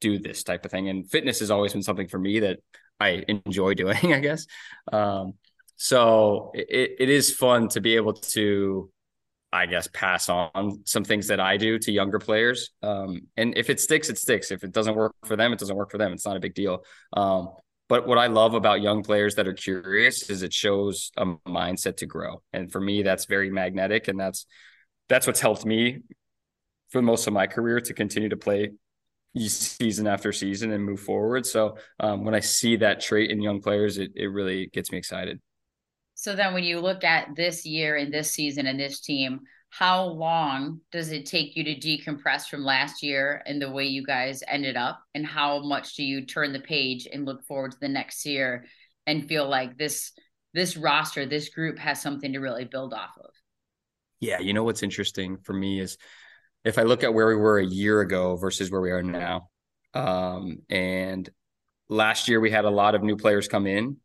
do 0.00 0.18
this 0.18 0.42
type 0.42 0.64
of 0.64 0.70
thing? 0.70 0.88
And 0.88 1.08
fitness 1.08 1.40
has 1.40 1.50
always 1.50 1.72
been 1.72 1.82
something 1.82 2.08
for 2.08 2.18
me 2.18 2.40
that 2.40 2.58
I 3.00 3.24
enjoy 3.28 3.74
doing, 3.74 3.96
I 4.12 4.20
guess. 4.20 4.46
Um, 4.92 5.34
so 5.76 6.50
it, 6.54 6.96
it 6.98 7.08
is 7.08 7.32
fun 7.34 7.68
to 7.68 7.80
be 7.80 7.96
able 7.96 8.14
to, 8.14 8.90
I 9.52 9.66
guess, 9.66 9.88
pass 9.92 10.28
on 10.28 10.82
some 10.84 11.04
things 11.04 11.28
that 11.28 11.40
I 11.40 11.56
do 11.56 11.78
to 11.78 11.92
younger 11.92 12.18
players. 12.18 12.70
Um, 12.82 13.22
and 13.36 13.56
if 13.56 13.70
it 13.70 13.80
sticks, 13.80 14.08
it 14.08 14.18
sticks. 14.18 14.50
If 14.50 14.64
it 14.64 14.72
doesn't 14.72 14.94
work 14.94 15.14
for 15.24 15.36
them, 15.36 15.52
it 15.52 15.58
doesn't 15.58 15.76
work 15.76 15.90
for 15.90 15.98
them. 15.98 16.12
It's 16.12 16.26
not 16.26 16.36
a 16.36 16.40
big 16.40 16.54
deal. 16.54 16.84
Um, 17.12 17.50
but 17.88 18.06
what 18.06 18.18
I 18.18 18.28
love 18.28 18.54
about 18.54 18.80
young 18.80 19.02
players 19.02 19.34
that 19.34 19.46
are 19.46 19.54
curious 19.54 20.30
is 20.30 20.42
it 20.42 20.52
shows 20.52 21.12
a 21.16 21.26
mindset 21.46 21.98
to 21.98 22.06
grow. 22.06 22.42
And 22.52 22.72
for 22.72 22.80
me, 22.80 23.02
that's 23.02 23.26
very 23.26 23.50
magnetic. 23.50 24.08
And 24.08 24.18
that's 24.18 24.46
that's 25.08 25.26
what's 25.26 25.40
helped 25.40 25.66
me 25.66 26.00
for 26.90 27.02
most 27.02 27.26
of 27.26 27.32
my 27.32 27.46
career 27.46 27.80
to 27.80 27.92
continue 27.92 28.30
to 28.30 28.36
play 28.36 28.70
season 29.36 30.06
after 30.06 30.32
season 30.32 30.72
and 30.72 30.84
move 30.84 31.00
forward. 31.00 31.44
So 31.44 31.76
um, 32.00 32.24
when 32.24 32.34
I 32.34 32.40
see 32.40 32.76
that 32.76 33.00
trait 33.00 33.30
in 33.30 33.42
young 33.42 33.60
players, 33.60 33.98
it, 33.98 34.12
it 34.14 34.28
really 34.28 34.68
gets 34.68 34.92
me 34.92 34.98
excited. 34.98 35.40
So 36.14 36.34
then 36.36 36.54
when 36.54 36.64
you 36.64 36.80
look 36.80 37.04
at 37.04 37.34
this 37.34 37.66
year 37.66 37.96
and 37.96 38.14
this 38.14 38.30
season 38.30 38.66
and 38.66 38.78
this 38.78 39.00
team, 39.00 39.40
how 39.76 40.04
long 40.04 40.80
does 40.92 41.10
it 41.10 41.26
take 41.26 41.56
you 41.56 41.64
to 41.64 41.74
decompress 41.74 42.46
from 42.46 42.62
last 42.62 43.02
year 43.02 43.42
and 43.44 43.60
the 43.60 43.70
way 43.70 43.84
you 43.84 44.04
guys 44.04 44.40
ended 44.46 44.76
up? 44.76 45.00
And 45.16 45.26
how 45.26 45.64
much 45.64 45.96
do 45.96 46.04
you 46.04 46.24
turn 46.26 46.52
the 46.52 46.60
page 46.60 47.08
and 47.12 47.24
look 47.24 47.42
forward 47.44 47.72
to 47.72 47.80
the 47.80 47.88
next 47.88 48.24
year 48.24 48.66
and 49.08 49.28
feel 49.28 49.48
like 49.48 49.76
this 49.76 50.12
this 50.52 50.76
roster 50.76 51.26
this 51.26 51.48
group 51.48 51.76
has 51.80 52.00
something 52.00 52.32
to 52.34 52.38
really 52.38 52.64
build 52.64 52.94
off 52.94 53.18
of? 53.18 53.30
Yeah 54.20 54.38
you 54.38 54.52
know 54.52 54.62
what's 54.62 54.84
interesting 54.84 55.38
for 55.38 55.52
me 55.52 55.80
is 55.80 55.98
if 56.64 56.78
i 56.78 56.82
look 56.82 57.02
at 57.02 57.12
where 57.12 57.26
we 57.26 57.36
were 57.36 57.58
a 57.58 57.66
year 57.66 58.00
ago 58.00 58.36
versus 58.36 58.70
where 58.70 58.80
we 58.80 58.92
are 58.92 59.02
now 59.02 59.50
um, 59.92 60.60
and 60.70 61.28
last 61.88 62.28
year 62.28 62.40
we 62.40 62.50
had 62.50 62.64
a 62.64 62.70
lot 62.70 62.94
of 62.94 63.02
new 63.02 63.16
players 63.16 63.48
come 63.48 63.66
in 63.66 63.96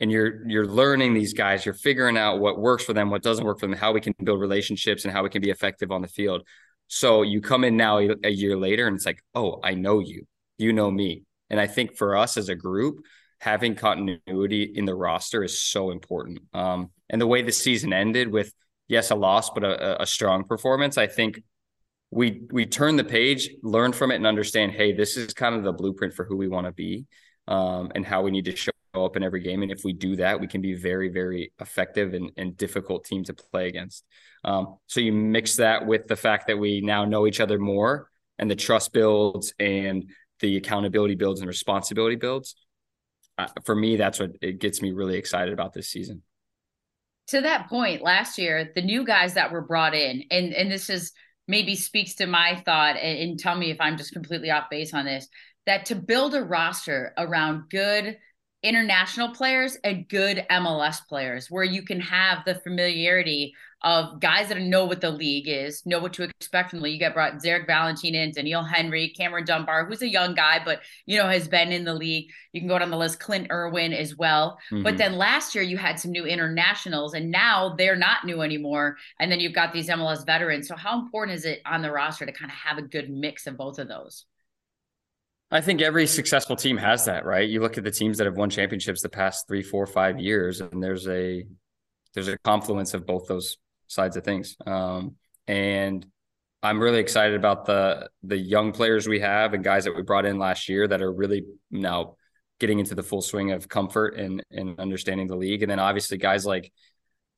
and 0.00 0.10
you're 0.10 0.46
you're 0.48 0.66
learning 0.66 1.14
these 1.14 1.32
guys 1.32 1.64
you're 1.64 1.74
figuring 1.74 2.16
out 2.16 2.38
what 2.38 2.58
works 2.58 2.84
for 2.84 2.92
them 2.92 3.10
what 3.10 3.22
doesn't 3.22 3.44
work 3.44 3.58
for 3.58 3.66
them 3.66 3.76
how 3.76 3.92
we 3.92 4.00
can 4.00 4.14
build 4.22 4.40
relationships 4.40 5.04
and 5.04 5.12
how 5.12 5.22
we 5.22 5.30
can 5.30 5.42
be 5.42 5.50
effective 5.50 5.90
on 5.90 6.02
the 6.02 6.08
field. 6.08 6.46
So 6.88 7.22
you 7.22 7.40
come 7.40 7.64
in 7.64 7.76
now 7.76 7.98
a 7.98 8.30
year 8.30 8.56
later 8.56 8.86
and 8.86 8.96
it's 8.96 9.06
like 9.06 9.22
oh 9.34 9.60
i 9.62 9.74
know 9.74 10.00
you. 10.00 10.26
You 10.58 10.72
know 10.72 10.90
me. 10.90 11.24
And 11.50 11.60
i 11.60 11.66
think 11.66 11.96
for 11.96 12.16
us 12.16 12.36
as 12.36 12.48
a 12.48 12.54
group 12.54 13.04
having 13.40 13.74
continuity 13.74 14.64
in 14.74 14.84
the 14.84 14.94
roster 14.94 15.44
is 15.44 15.60
so 15.60 15.92
important. 15.92 16.40
Um, 16.52 16.90
and 17.08 17.20
the 17.20 17.26
way 17.26 17.42
the 17.42 17.52
season 17.52 17.92
ended 17.92 18.32
with 18.32 18.52
yes 18.88 19.10
a 19.10 19.14
loss 19.14 19.50
but 19.50 19.62
a, 19.62 20.02
a 20.02 20.06
strong 20.06 20.44
performance 20.44 20.98
i 20.98 21.06
think 21.06 21.42
we 22.10 22.42
we 22.50 22.66
turn 22.66 22.96
the 22.96 23.04
page 23.04 23.50
learn 23.62 23.92
from 23.92 24.10
it 24.10 24.16
and 24.16 24.26
understand 24.26 24.72
hey 24.72 24.92
this 24.92 25.16
is 25.16 25.34
kind 25.34 25.54
of 25.54 25.62
the 25.62 25.72
blueprint 25.72 26.14
for 26.14 26.24
who 26.24 26.36
we 26.36 26.48
want 26.48 26.66
to 26.66 26.72
be 26.72 27.06
um, 27.46 27.92
and 27.94 28.04
how 28.04 28.22
we 28.22 28.30
need 28.30 28.46
to 28.46 28.56
show 28.56 28.72
up 29.04 29.16
in 29.16 29.22
every 29.22 29.40
game. 29.40 29.62
And 29.62 29.70
if 29.70 29.84
we 29.84 29.92
do 29.92 30.16
that, 30.16 30.40
we 30.40 30.46
can 30.46 30.60
be 30.60 30.74
very, 30.74 31.08
very 31.08 31.52
effective 31.60 32.14
and, 32.14 32.30
and 32.36 32.56
difficult 32.56 33.04
team 33.04 33.24
to 33.24 33.34
play 33.34 33.68
against. 33.68 34.04
Um, 34.44 34.76
so 34.86 35.00
you 35.00 35.12
mix 35.12 35.56
that 35.56 35.86
with 35.86 36.06
the 36.06 36.16
fact 36.16 36.46
that 36.46 36.58
we 36.58 36.80
now 36.80 37.04
know 37.04 37.26
each 37.26 37.40
other 37.40 37.58
more 37.58 38.08
and 38.38 38.50
the 38.50 38.56
trust 38.56 38.92
builds 38.92 39.52
and 39.58 40.10
the 40.40 40.56
accountability 40.56 41.14
builds 41.14 41.40
and 41.40 41.48
responsibility 41.48 42.16
builds. 42.16 42.54
Uh, 43.36 43.48
for 43.64 43.74
me, 43.74 43.96
that's 43.96 44.18
what 44.18 44.32
it 44.40 44.58
gets 44.58 44.82
me 44.82 44.92
really 44.92 45.16
excited 45.16 45.52
about 45.52 45.72
this 45.72 45.88
season. 45.88 46.22
To 47.28 47.40
that 47.42 47.68
point, 47.68 48.02
last 48.02 48.38
year, 48.38 48.72
the 48.74 48.82
new 48.82 49.04
guys 49.04 49.34
that 49.34 49.52
were 49.52 49.60
brought 49.60 49.94
in, 49.94 50.24
and 50.30 50.52
and 50.54 50.70
this 50.70 50.88
is 50.88 51.12
maybe 51.46 51.76
speaks 51.76 52.16
to 52.16 52.26
my 52.26 52.62
thought, 52.64 52.96
and, 52.96 53.18
and 53.18 53.38
tell 53.38 53.54
me 53.54 53.70
if 53.70 53.80
I'm 53.80 53.96
just 53.96 54.12
completely 54.12 54.50
off 54.50 54.70
base 54.70 54.94
on 54.94 55.04
this. 55.04 55.28
That 55.66 55.86
to 55.86 55.94
build 55.94 56.34
a 56.34 56.42
roster 56.42 57.12
around 57.18 57.68
good 57.70 58.16
international 58.62 59.28
players 59.30 59.76
and 59.84 60.08
good 60.08 60.44
MLS 60.50 61.06
players 61.06 61.50
where 61.50 61.64
you 61.64 61.82
can 61.82 62.00
have 62.00 62.44
the 62.44 62.56
familiarity 62.56 63.54
of 63.82 64.18
guys 64.18 64.48
that 64.48 64.60
know 64.60 64.84
what 64.84 65.00
the 65.00 65.10
league 65.10 65.46
is, 65.46 65.86
know 65.86 66.00
what 66.00 66.12
to 66.12 66.24
expect 66.24 66.70
from 66.70 66.80
the 66.80 66.82
league. 66.82 66.94
You 66.94 67.06
got 67.06 67.14
brought 67.14 67.34
Zarek 67.34 67.66
Valentin 67.66 68.16
in, 68.16 68.32
Doneil 68.32 68.68
Henry, 68.68 69.10
Cameron 69.10 69.44
Dunbar, 69.44 69.86
who's 69.86 70.02
a 70.02 70.08
young 70.08 70.34
guy, 70.34 70.60
but 70.64 70.80
you 71.06 71.16
know, 71.16 71.28
has 71.28 71.46
been 71.46 71.70
in 71.70 71.84
the 71.84 71.94
league. 71.94 72.30
You 72.52 72.60
can 72.60 72.68
go 72.68 72.78
down 72.78 72.90
the 72.90 72.96
list, 72.96 73.20
Clint 73.20 73.46
Irwin 73.52 73.92
as 73.92 74.16
well. 74.16 74.58
Mm-hmm. 74.72 74.82
But 74.82 74.98
then 74.98 75.16
last 75.16 75.54
year 75.54 75.62
you 75.62 75.76
had 75.76 76.00
some 76.00 76.10
new 76.10 76.26
internationals, 76.26 77.14
and 77.14 77.30
now 77.30 77.76
they're 77.78 77.94
not 77.94 78.24
new 78.24 78.42
anymore. 78.42 78.96
And 79.20 79.30
then 79.30 79.38
you've 79.38 79.54
got 79.54 79.72
these 79.72 79.88
MLS 79.88 80.26
veterans. 80.26 80.66
So 80.66 80.74
how 80.74 80.98
important 80.98 81.38
is 81.38 81.44
it 81.44 81.60
on 81.64 81.82
the 81.82 81.92
roster 81.92 82.26
to 82.26 82.32
kind 82.32 82.50
of 82.50 82.56
have 82.56 82.78
a 82.78 82.82
good 82.82 83.08
mix 83.08 83.46
of 83.46 83.56
both 83.56 83.78
of 83.78 83.86
those? 83.86 84.24
I 85.50 85.60
think 85.62 85.80
every 85.80 86.06
successful 86.06 86.56
team 86.56 86.76
has 86.76 87.06
that, 87.06 87.24
right? 87.24 87.48
You 87.48 87.60
look 87.60 87.78
at 87.78 87.84
the 87.84 87.90
teams 87.90 88.18
that 88.18 88.26
have 88.26 88.36
won 88.36 88.50
championships 88.50 89.00
the 89.00 89.08
past 89.08 89.48
three, 89.48 89.62
four, 89.62 89.86
five 89.86 90.18
years, 90.18 90.60
and 90.60 90.82
there's 90.82 91.08
a 91.08 91.44
there's 92.14 92.28
a 92.28 92.38
confluence 92.38 92.94
of 92.94 93.06
both 93.06 93.26
those 93.28 93.56
sides 93.86 94.16
of 94.16 94.24
things. 94.24 94.56
Um, 94.66 95.16
and 95.46 96.04
I'm 96.62 96.80
really 96.80 96.98
excited 96.98 97.34
about 97.34 97.64
the 97.64 98.10
the 98.22 98.36
young 98.36 98.72
players 98.72 99.08
we 99.08 99.20
have 99.20 99.54
and 99.54 99.64
guys 99.64 99.84
that 99.84 99.96
we 99.96 100.02
brought 100.02 100.26
in 100.26 100.38
last 100.38 100.68
year 100.68 100.86
that 100.86 101.00
are 101.00 101.12
really 101.12 101.44
now 101.70 102.16
getting 102.60 102.78
into 102.78 102.94
the 102.94 103.02
full 103.02 103.22
swing 103.22 103.52
of 103.52 103.68
comfort 103.68 104.16
and 104.16 104.44
and 104.50 104.78
understanding 104.78 105.28
the 105.28 105.36
league. 105.36 105.62
And 105.62 105.70
then 105.70 105.80
obviously 105.80 106.18
guys 106.18 106.44
like 106.44 106.72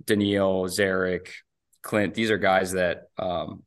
Doneil, 0.04 0.66
Zarek, 0.66 1.28
Clint, 1.82 2.14
these 2.14 2.30
are 2.30 2.38
guys 2.38 2.72
that 2.72 3.04
um, 3.18 3.62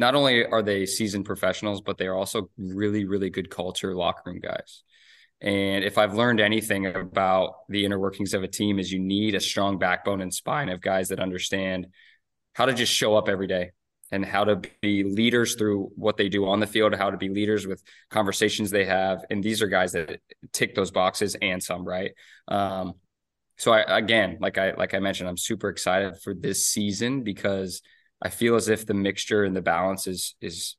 not 0.00 0.14
only 0.14 0.46
are 0.46 0.62
they 0.62 0.86
seasoned 0.86 1.26
professionals, 1.26 1.82
but 1.82 1.98
they 1.98 2.06
are 2.06 2.14
also 2.14 2.50
really, 2.56 3.04
really 3.04 3.28
good 3.28 3.50
culture 3.50 3.94
locker 3.94 4.22
room 4.24 4.40
guys. 4.40 4.82
And 5.42 5.84
if 5.84 5.98
I've 5.98 6.14
learned 6.14 6.40
anything 6.40 6.86
about 6.86 7.56
the 7.68 7.84
inner 7.84 7.98
workings 7.98 8.32
of 8.32 8.42
a 8.42 8.48
team 8.48 8.78
is 8.78 8.90
you 8.90 8.98
need 8.98 9.34
a 9.34 9.40
strong 9.40 9.78
backbone 9.78 10.22
and 10.22 10.32
spine 10.32 10.70
of 10.70 10.80
guys 10.80 11.08
that 11.08 11.20
understand 11.20 11.86
how 12.54 12.64
to 12.64 12.72
just 12.72 12.92
show 12.92 13.14
up 13.14 13.28
every 13.28 13.46
day 13.46 13.72
and 14.10 14.24
how 14.24 14.44
to 14.44 14.62
be 14.80 15.04
leaders 15.04 15.54
through 15.54 15.90
what 15.96 16.16
they 16.16 16.30
do 16.30 16.48
on 16.48 16.60
the 16.60 16.66
field, 16.66 16.94
how 16.94 17.10
to 17.10 17.18
be 17.18 17.28
leaders 17.28 17.66
with 17.66 17.82
conversations 18.08 18.70
they 18.70 18.86
have. 18.86 19.22
And 19.30 19.44
these 19.44 19.60
are 19.60 19.68
guys 19.68 19.92
that 19.92 20.20
tick 20.52 20.74
those 20.74 20.90
boxes 20.90 21.36
and 21.42 21.62
some, 21.62 21.84
right? 21.84 22.12
Um, 22.48 22.94
so 23.58 23.72
I, 23.72 23.98
again, 23.98 24.38
like 24.40 24.56
I, 24.56 24.72
like 24.72 24.94
I 24.94 24.98
mentioned, 24.98 25.28
I'm 25.28 25.36
super 25.36 25.68
excited 25.68 26.22
for 26.22 26.32
this 26.32 26.66
season 26.66 27.22
because– 27.22 27.82
I 28.22 28.28
feel 28.28 28.54
as 28.56 28.68
if 28.68 28.86
the 28.86 28.94
mixture 28.94 29.44
and 29.44 29.56
the 29.56 29.62
balance 29.62 30.06
is 30.06 30.34
is 30.40 30.76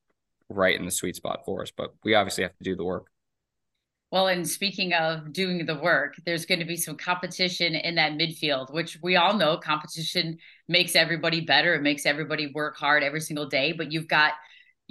right 0.49 0.77
in 0.77 0.85
the 0.85 0.91
sweet 0.91 1.15
spot 1.15 1.41
for 1.45 1.61
us. 1.61 1.71
But 1.75 1.93
we 2.03 2.13
obviously 2.15 2.43
have 2.43 2.57
to 2.57 2.63
do 2.63 2.75
the 2.75 2.83
work. 2.83 3.07
Well, 4.11 4.27
and 4.27 4.47
speaking 4.47 4.91
of 4.91 5.31
doing 5.31 5.65
the 5.65 5.79
work, 5.79 6.15
there's 6.25 6.45
going 6.45 6.59
to 6.59 6.65
be 6.65 6.75
some 6.75 6.97
competition 6.97 7.75
in 7.75 7.95
that 7.95 8.13
midfield, 8.13 8.73
which 8.73 8.97
we 9.01 9.15
all 9.15 9.37
know 9.37 9.55
competition 9.55 10.37
makes 10.67 10.97
everybody 10.97 11.39
better. 11.39 11.75
It 11.75 11.81
makes 11.81 12.05
everybody 12.05 12.51
work 12.53 12.75
hard 12.75 13.03
every 13.03 13.21
single 13.21 13.47
day. 13.47 13.71
But 13.71 13.93
you've 13.93 14.09
got 14.09 14.33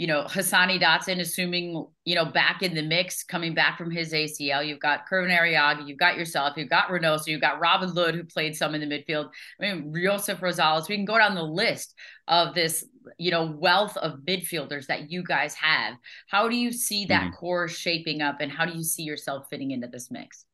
you 0.01 0.07
know, 0.07 0.23
Hassani 0.23 0.81
Dotson, 0.81 1.21
assuming, 1.21 1.87
you 2.07 2.15
know, 2.15 2.25
back 2.25 2.63
in 2.63 2.75
the 2.75 2.81
mix, 2.81 3.23
coming 3.23 3.53
back 3.53 3.77
from 3.77 3.91
his 3.91 4.15
ACL. 4.15 4.67
You've 4.67 4.81
got 4.81 5.07
Kervin 5.07 5.29
Arriaga, 5.29 5.87
you've 5.87 5.99
got 5.99 6.17
yourself, 6.17 6.57
you've 6.57 6.71
got 6.71 6.89
Reynoso, 6.89 7.27
you've 7.27 7.43
got 7.43 7.61
Robin 7.61 7.93
Lod, 7.93 8.15
who 8.15 8.25
played 8.25 8.57
some 8.57 8.75
in 8.75 8.81
the 8.81 8.87
midfield. 8.87 9.29
I 9.61 9.75
mean, 9.75 9.93
Joseph 9.95 10.41
Rosales. 10.41 10.89
We 10.89 10.97
can 10.97 11.05
go 11.05 11.19
down 11.19 11.35
the 11.35 11.43
list 11.43 11.95
of 12.29 12.55
this, 12.55 12.83
you 13.19 13.31
know, 13.31 13.45
wealth 13.45 13.95
of 13.99 14.21
midfielders 14.27 14.87
that 14.87 15.11
you 15.11 15.23
guys 15.23 15.53
have. 15.57 15.97
How 16.29 16.49
do 16.49 16.57
you 16.57 16.73
see 16.73 17.05
that 17.05 17.25
mm-hmm. 17.25 17.35
core 17.35 17.69
shaping 17.69 18.23
up 18.23 18.37
and 18.41 18.51
how 18.51 18.65
do 18.65 18.73
you 18.73 18.83
see 18.83 19.03
yourself 19.03 19.49
fitting 19.51 19.71
into 19.71 19.89
this 19.89 20.11
mix? 20.11 20.47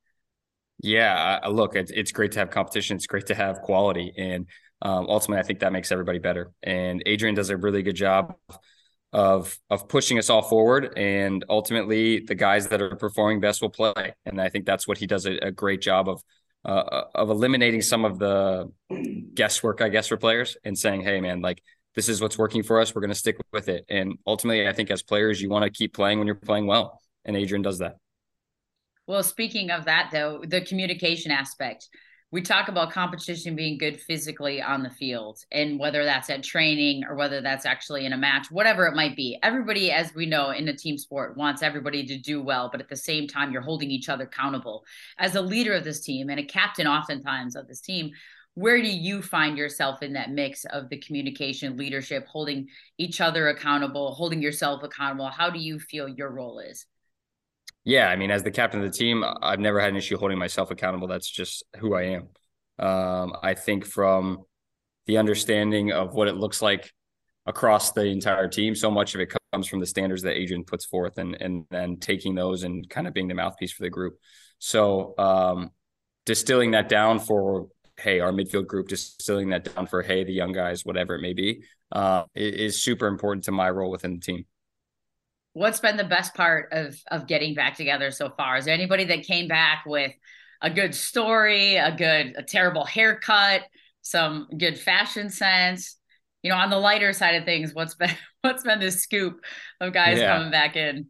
Yeah, 0.82 1.38
uh, 1.44 1.50
look, 1.50 1.76
it's, 1.76 1.92
it's 1.92 2.10
great 2.10 2.32
to 2.32 2.40
have 2.40 2.50
competition. 2.50 2.96
It's 2.96 3.06
great 3.06 3.26
to 3.26 3.34
have 3.36 3.60
quality. 3.60 4.12
And 4.18 4.46
um, 4.82 5.06
ultimately, 5.08 5.38
I 5.38 5.46
think 5.46 5.60
that 5.60 5.72
makes 5.72 5.92
everybody 5.92 6.18
better. 6.18 6.50
And 6.64 7.00
Adrian 7.06 7.36
does 7.36 7.50
a 7.50 7.56
really 7.56 7.84
good 7.84 7.94
job 7.94 8.34
of 9.16 9.58
of 9.70 9.88
pushing 9.88 10.18
us 10.18 10.28
all 10.28 10.42
forward 10.42 10.92
and 10.98 11.42
ultimately 11.48 12.20
the 12.20 12.34
guys 12.34 12.68
that 12.68 12.82
are 12.82 12.96
performing 12.96 13.40
best 13.40 13.62
will 13.62 13.70
play. 13.70 14.14
And 14.26 14.38
i 14.38 14.50
think 14.50 14.66
that's 14.66 14.86
what 14.86 14.98
he 14.98 15.06
does 15.06 15.24
a, 15.24 15.38
a 15.38 15.50
great 15.50 15.80
job 15.80 16.06
of 16.06 16.22
uh, 16.66 17.04
of 17.14 17.30
eliminating 17.30 17.80
some 17.80 18.04
of 18.04 18.18
the 18.18 18.70
guesswork 19.32 19.80
i 19.80 19.88
guess 19.88 20.08
for 20.08 20.18
players 20.18 20.58
and 20.64 20.76
saying 20.76 21.00
hey 21.00 21.20
man 21.20 21.40
like 21.40 21.62
this 21.94 22.10
is 22.10 22.20
what's 22.20 22.36
working 22.36 22.62
for 22.62 22.78
us. 22.78 22.94
We're 22.94 23.00
going 23.00 23.08
to 23.08 23.14
stick 23.14 23.38
with 23.54 23.70
it. 23.70 23.86
And 23.88 24.18
ultimately 24.26 24.68
i 24.68 24.72
think 24.74 24.90
as 24.90 25.02
players 25.02 25.40
you 25.40 25.48
want 25.48 25.64
to 25.64 25.70
keep 25.70 25.94
playing 25.94 26.18
when 26.18 26.26
you're 26.26 26.36
playing 26.36 26.66
well 26.66 27.00
and 27.24 27.34
adrian 27.34 27.62
does 27.62 27.78
that. 27.78 27.96
Well 29.06 29.22
speaking 29.22 29.70
of 29.70 29.86
that 29.86 30.10
though 30.12 30.42
the 30.46 30.60
communication 30.60 31.32
aspect 31.32 31.88
we 32.32 32.42
talk 32.42 32.66
about 32.66 32.90
competition 32.90 33.54
being 33.54 33.78
good 33.78 34.00
physically 34.00 34.60
on 34.60 34.82
the 34.82 34.90
field 34.90 35.38
and 35.52 35.78
whether 35.78 36.04
that's 36.04 36.28
at 36.28 36.42
training 36.42 37.04
or 37.04 37.14
whether 37.14 37.40
that's 37.40 37.64
actually 37.64 38.04
in 38.04 38.12
a 38.12 38.16
match 38.16 38.50
whatever 38.50 38.86
it 38.86 38.96
might 38.96 39.14
be. 39.14 39.38
Everybody 39.44 39.92
as 39.92 40.12
we 40.14 40.26
know 40.26 40.50
in 40.50 40.66
a 40.68 40.76
team 40.76 40.98
sport 40.98 41.36
wants 41.36 41.62
everybody 41.62 42.04
to 42.06 42.18
do 42.18 42.42
well 42.42 42.68
but 42.70 42.80
at 42.80 42.88
the 42.88 42.96
same 42.96 43.28
time 43.28 43.52
you're 43.52 43.62
holding 43.62 43.90
each 43.90 44.08
other 44.08 44.24
accountable. 44.24 44.84
As 45.18 45.36
a 45.36 45.40
leader 45.40 45.72
of 45.72 45.84
this 45.84 46.00
team 46.00 46.28
and 46.28 46.40
a 46.40 46.44
captain 46.44 46.88
oftentimes 46.88 47.54
of 47.54 47.68
this 47.68 47.80
team 47.80 48.10
where 48.54 48.80
do 48.82 48.88
you 48.88 49.22
find 49.22 49.56
yourself 49.56 50.02
in 50.02 50.14
that 50.14 50.30
mix 50.30 50.64
of 50.64 50.88
the 50.88 50.96
communication 50.96 51.76
leadership 51.76 52.26
holding 52.26 52.66
each 52.98 53.20
other 53.20 53.48
accountable 53.48 54.14
holding 54.14 54.42
yourself 54.42 54.82
accountable? 54.82 55.28
How 55.28 55.48
do 55.48 55.60
you 55.60 55.78
feel 55.78 56.08
your 56.08 56.30
role 56.30 56.58
is 56.58 56.86
yeah, 57.86 58.08
I 58.08 58.16
mean, 58.16 58.32
as 58.32 58.42
the 58.42 58.50
captain 58.50 58.82
of 58.82 58.90
the 58.90 58.98
team, 58.98 59.24
I've 59.40 59.60
never 59.60 59.78
had 59.78 59.90
an 59.90 59.96
issue 59.96 60.18
holding 60.18 60.38
myself 60.38 60.72
accountable. 60.72 61.06
That's 61.06 61.30
just 61.30 61.62
who 61.78 61.94
I 61.94 62.02
am. 62.02 62.28
Um, 62.84 63.36
I 63.44 63.54
think 63.54 63.86
from 63.86 64.42
the 65.06 65.18
understanding 65.18 65.92
of 65.92 66.12
what 66.12 66.26
it 66.26 66.34
looks 66.34 66.60
like 66.60 66.92
across 67.46 67.92
the 67.92 68.06
entire 68.06 68.48
team, 68.48 68.74
so 68.74 68.90
much 68.90 69.14
of 69.14 69.20
it 69.20 69.32
comes 69.52 69.68
from 69.68 69.78
the 69.78 69.86
standards 69.86 70.22
that 70.22 70.36
Adrian 70.36 70.64
puts 70.64 70.84
forth, 70.84 71.16
and 71.18 71.40
and 71.40 71.64
then 71.70 71.98
taking 71.98 72.34
those 72.34 72.64
and 72.64 72.90
kind 72.90 73.06
of 73.06 73.14
being 73.14 73.28
the 73.28 73.34
mouthpiece 73.34 73.70
for 73.70 73.84
the 73.84 73.90
group. 73.90 74.18
So 74.58 75.14
um, 75.16 75.70
distilling 76.24 76.72
that 76.72 76.88
down 76.88 77.20
for 77.20 77.68
hey, 78.00 78.18
our 78.18 78.32
midfield 78.32 78.66
group, 78.66 78.88
distilling 78.88 79.50
that 79.50 79.72
down 79.72 79.86
for 79.86 80.02
hey, 80.02 80.24
the 80.24 80.32
young 80.32 80.50
guys, 80.50 80.84
whatever 80.84 81.14
it 81.14 81.22
may 81.22 81.34
be, 81.34 81.62
uh, 81.92 82.24
is 82.34 82.82
super 82.82 83.06
important 83.06 83.44
to 83.44 83.52
my 83.52 83.70
role 83.70 83.92
within 83.92 84.14
the 84.14 84.20
team 84.20 84.44
what's 85.56 85.80
been 85.80 85.96
the 85.96 86.04
best 86.04 86.34
part 86.34 86.68
of 86.72 87.00
of 87.10 87.26
getting 87.26 87.54
back 87.54 87.76
together 87.76 88.10
so 88.10 88.28
far? 88.28 88.58
Is 88.58 88.66
there 88.66 88.74
anybody 88.74 89.04
that 89.04 89.22
came 89.22 89.48
back 89.48 89.84
with 89.86 90.12
a 90.60 90.68
good 90.68 90.94
story, 90.94 91.76
a 91.76 91.96
good 91.96 92.34
a 92.36 92.42
terrible 92.42 92.84
haircut, 92.84 93.62
some 94.02 94.48
good 94.58 94.78
fashion 94.78 95.30
sense? 95.30 95.96
You 96.42 96.50
know, 96.50 96.58
on 96.58 96.68
the 96.68 96.78
lighter 96.78 97.14
side 97.14 97.36
of 97.36 97.44
things, 97.46 97.72
what's 97.72 97.94
been 97.94 98.10
what's 98.42 98.64
been 98.64 98.80
the 98.80 98.90
scoop 98.90 99.40
of 99.80 99.94
guys 99.94 100.18
yeah. 100.18 100.36
coming 100.36 100.50
back 100.50 100.76
in? 100.76 101.06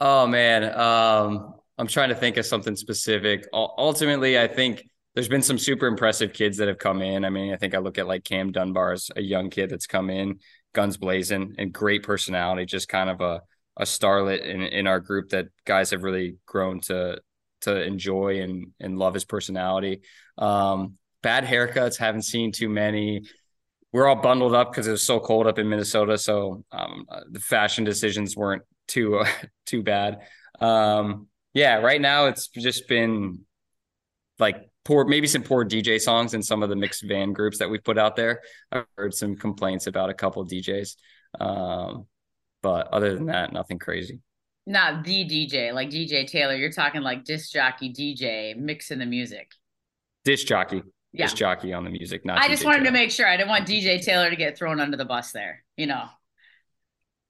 Oh 0.00 0.28
man, 0.28 0.62
um, 0.78 1.54
I'm 1.76 1.88
trying 1.88 2.10
to 2.10 2.14
think 2.14 2.36
of 2.36 2.46
something 2.46 2.76
specific. 2.76 3.44
Ultimately, 3.52 4.38
I 4.38 4.46
think 4.46 4.84
there's 5.14 5.28
been 5.28 5.42
some 5.42 5.58
super 5.58 5.88
impressive 5.88 6.32
kids 6.32 6.58
that 6.58 6.68
have 6.68 6.78
come 6.78 7.02
in. 7.02 7.24
I 7.24 7.30
mean, 7.30 7.52
I 7.52 7.56
think 7.56 7.74
I 7.74 7.78
look 7.78 7.98
at 7.98 8.06
like 8.06 8.22
Cam 8.22 8.52
Dunbar's 8.52 9.10
a 9.16 9.20
young 9.20 9.50
kid 9.50 9.68
that's 9.68 9.88
come 9.88 10.10
in 10.10 10.38
guns 10.74 10.96
blazing 10.96 11.56
and 11.58 11.72
great 11.72 12.04
personality, 12.04 12.64
just 12.64 12.88
kind 12.88 13.10
of 13.10 13.20
a 13.20 13.42
a 13.78 13.84
starlet 13.84 14.44
in, 14.44 14.62
in 14.62 14.86
our 14.86 15.00
group 15.00 15.30
that 15.30 15.48
guys 15.64 15.90
have 15.90 16.02
really 16.02 16.36
grown 16.46 16.80
to 16.80 17.20
to 17.62 17.82
enjoy 17.82 18.40
and 18.40 18.72
and 18.80 18.98
love 18.98 19.14
his 19.14 19.24
personality. 19.24 20.02
Um, 20.36 20.94
bad 21.22 21.44
haircuts, 21.44 21.98
haven't 21.98 22.22
seen 22.22 22.52
too 22.52 22.68
many. 22.68 23.22
We're 23.92 24.06
all 24.06 24.16
bundled 24.16 24.54
up 24.54 24.70
because 24.70 24.86
it 24.86 24.92
was 24.92 25.02
so 25.02 25.18
cold 25.18 25.46
up 25.46 25.58
in 25.58 25.68
Minnesota, 25.68 26.18
so 26.18 26.64
um, 26.72 27.06
the 27.30 27.40
fashion 27.40 27.84
decisions 27.84 28.36
weren't 28.36 28.62
too 28.86 29.16
uh, 29.16 29.28
too 29.66 29.82
bad. 29.82 30.20
Um, 30.60 31.28
yeah, 31.54 31.76
right 31.76 32.00
now 32.00 32.26
it's 32.26 32.48
just 32.48 32.88
been 32.88 33.40
like 34.38 34.68
poor, 34.84 35.04
maybe 35.04 35.26
some 35.26 35.42
poor 35.42 35.64
DJ 35.64 36.00
songs 36.00 36.34
in 36.34 36.42
some 36.42 36.62
of 36.62 36.68
the 36.68 36.76
mixed 36.76 37.04
van 37.06 37.32
groups 37.32 37.58
that 37.58 37.68
we've 37.68 37.82
put 37.84 37.98
out 37.98 38.16
there. 38.16 38.40
I've 38.70 38.86
heard 38.96 39.14
some 39.14 39.36
complaints 39.36 39.86
about 39.86 40.10
a 40.10 40.14
couple 40.14 40.46
DJs. 40.46 40.96
Um, 41.40 42.06
but 42.62 42.88
other 42.88 43.14
than 43.14 43.26
that, 43.26 43.52
nothing 43.52 43.78
crazy. 43.78 44.20
Not 44.66 45.04
the 45.04 45.24
DJ, 45.24 45.72
like 45.72 45.90
DJ 45.90 46.26
Taylor. 46.26 46.54
You're 46.54 46.70
talking 46.70 47.00
like 47.00 47.24
disc 47.24 47.52
jockey 47.52 47.92
DJ 47.92 48.56
mixing 48.56 48.98
the 48.98 49.06
music. 49.06 49.52
Disc 50.24 50.46
jockey. 50.46 50.82
Yeah. 51.12 51.24
Disc 51.24 51.36
jockey 51.36 51.72
on 51.72 51.84
the 51.84 51.90
music. 51.90 52.24
Not 52.24 52.38
I 52.38 52.48
just 52.48 52.64
wanted 52.64 52.78
Taylor. 52.78 52.90
to 52.90 52.92
make 52.92 53.10
sure. 53.10 53.26
I 53.26 53.36
didn't 53.36 53.48
want 53.48 53.66
DJ 53.66 54.02
Taylor 54.02 54.28
to 54.28 54.36
get 54.36 54.58
thrown 54.58 54.78
under 54.78 54.96
the 54.96 55.06
bus 55.06 55.32
there, 55.32 55.64
you 55.76 55.86
know. 55.86 56.04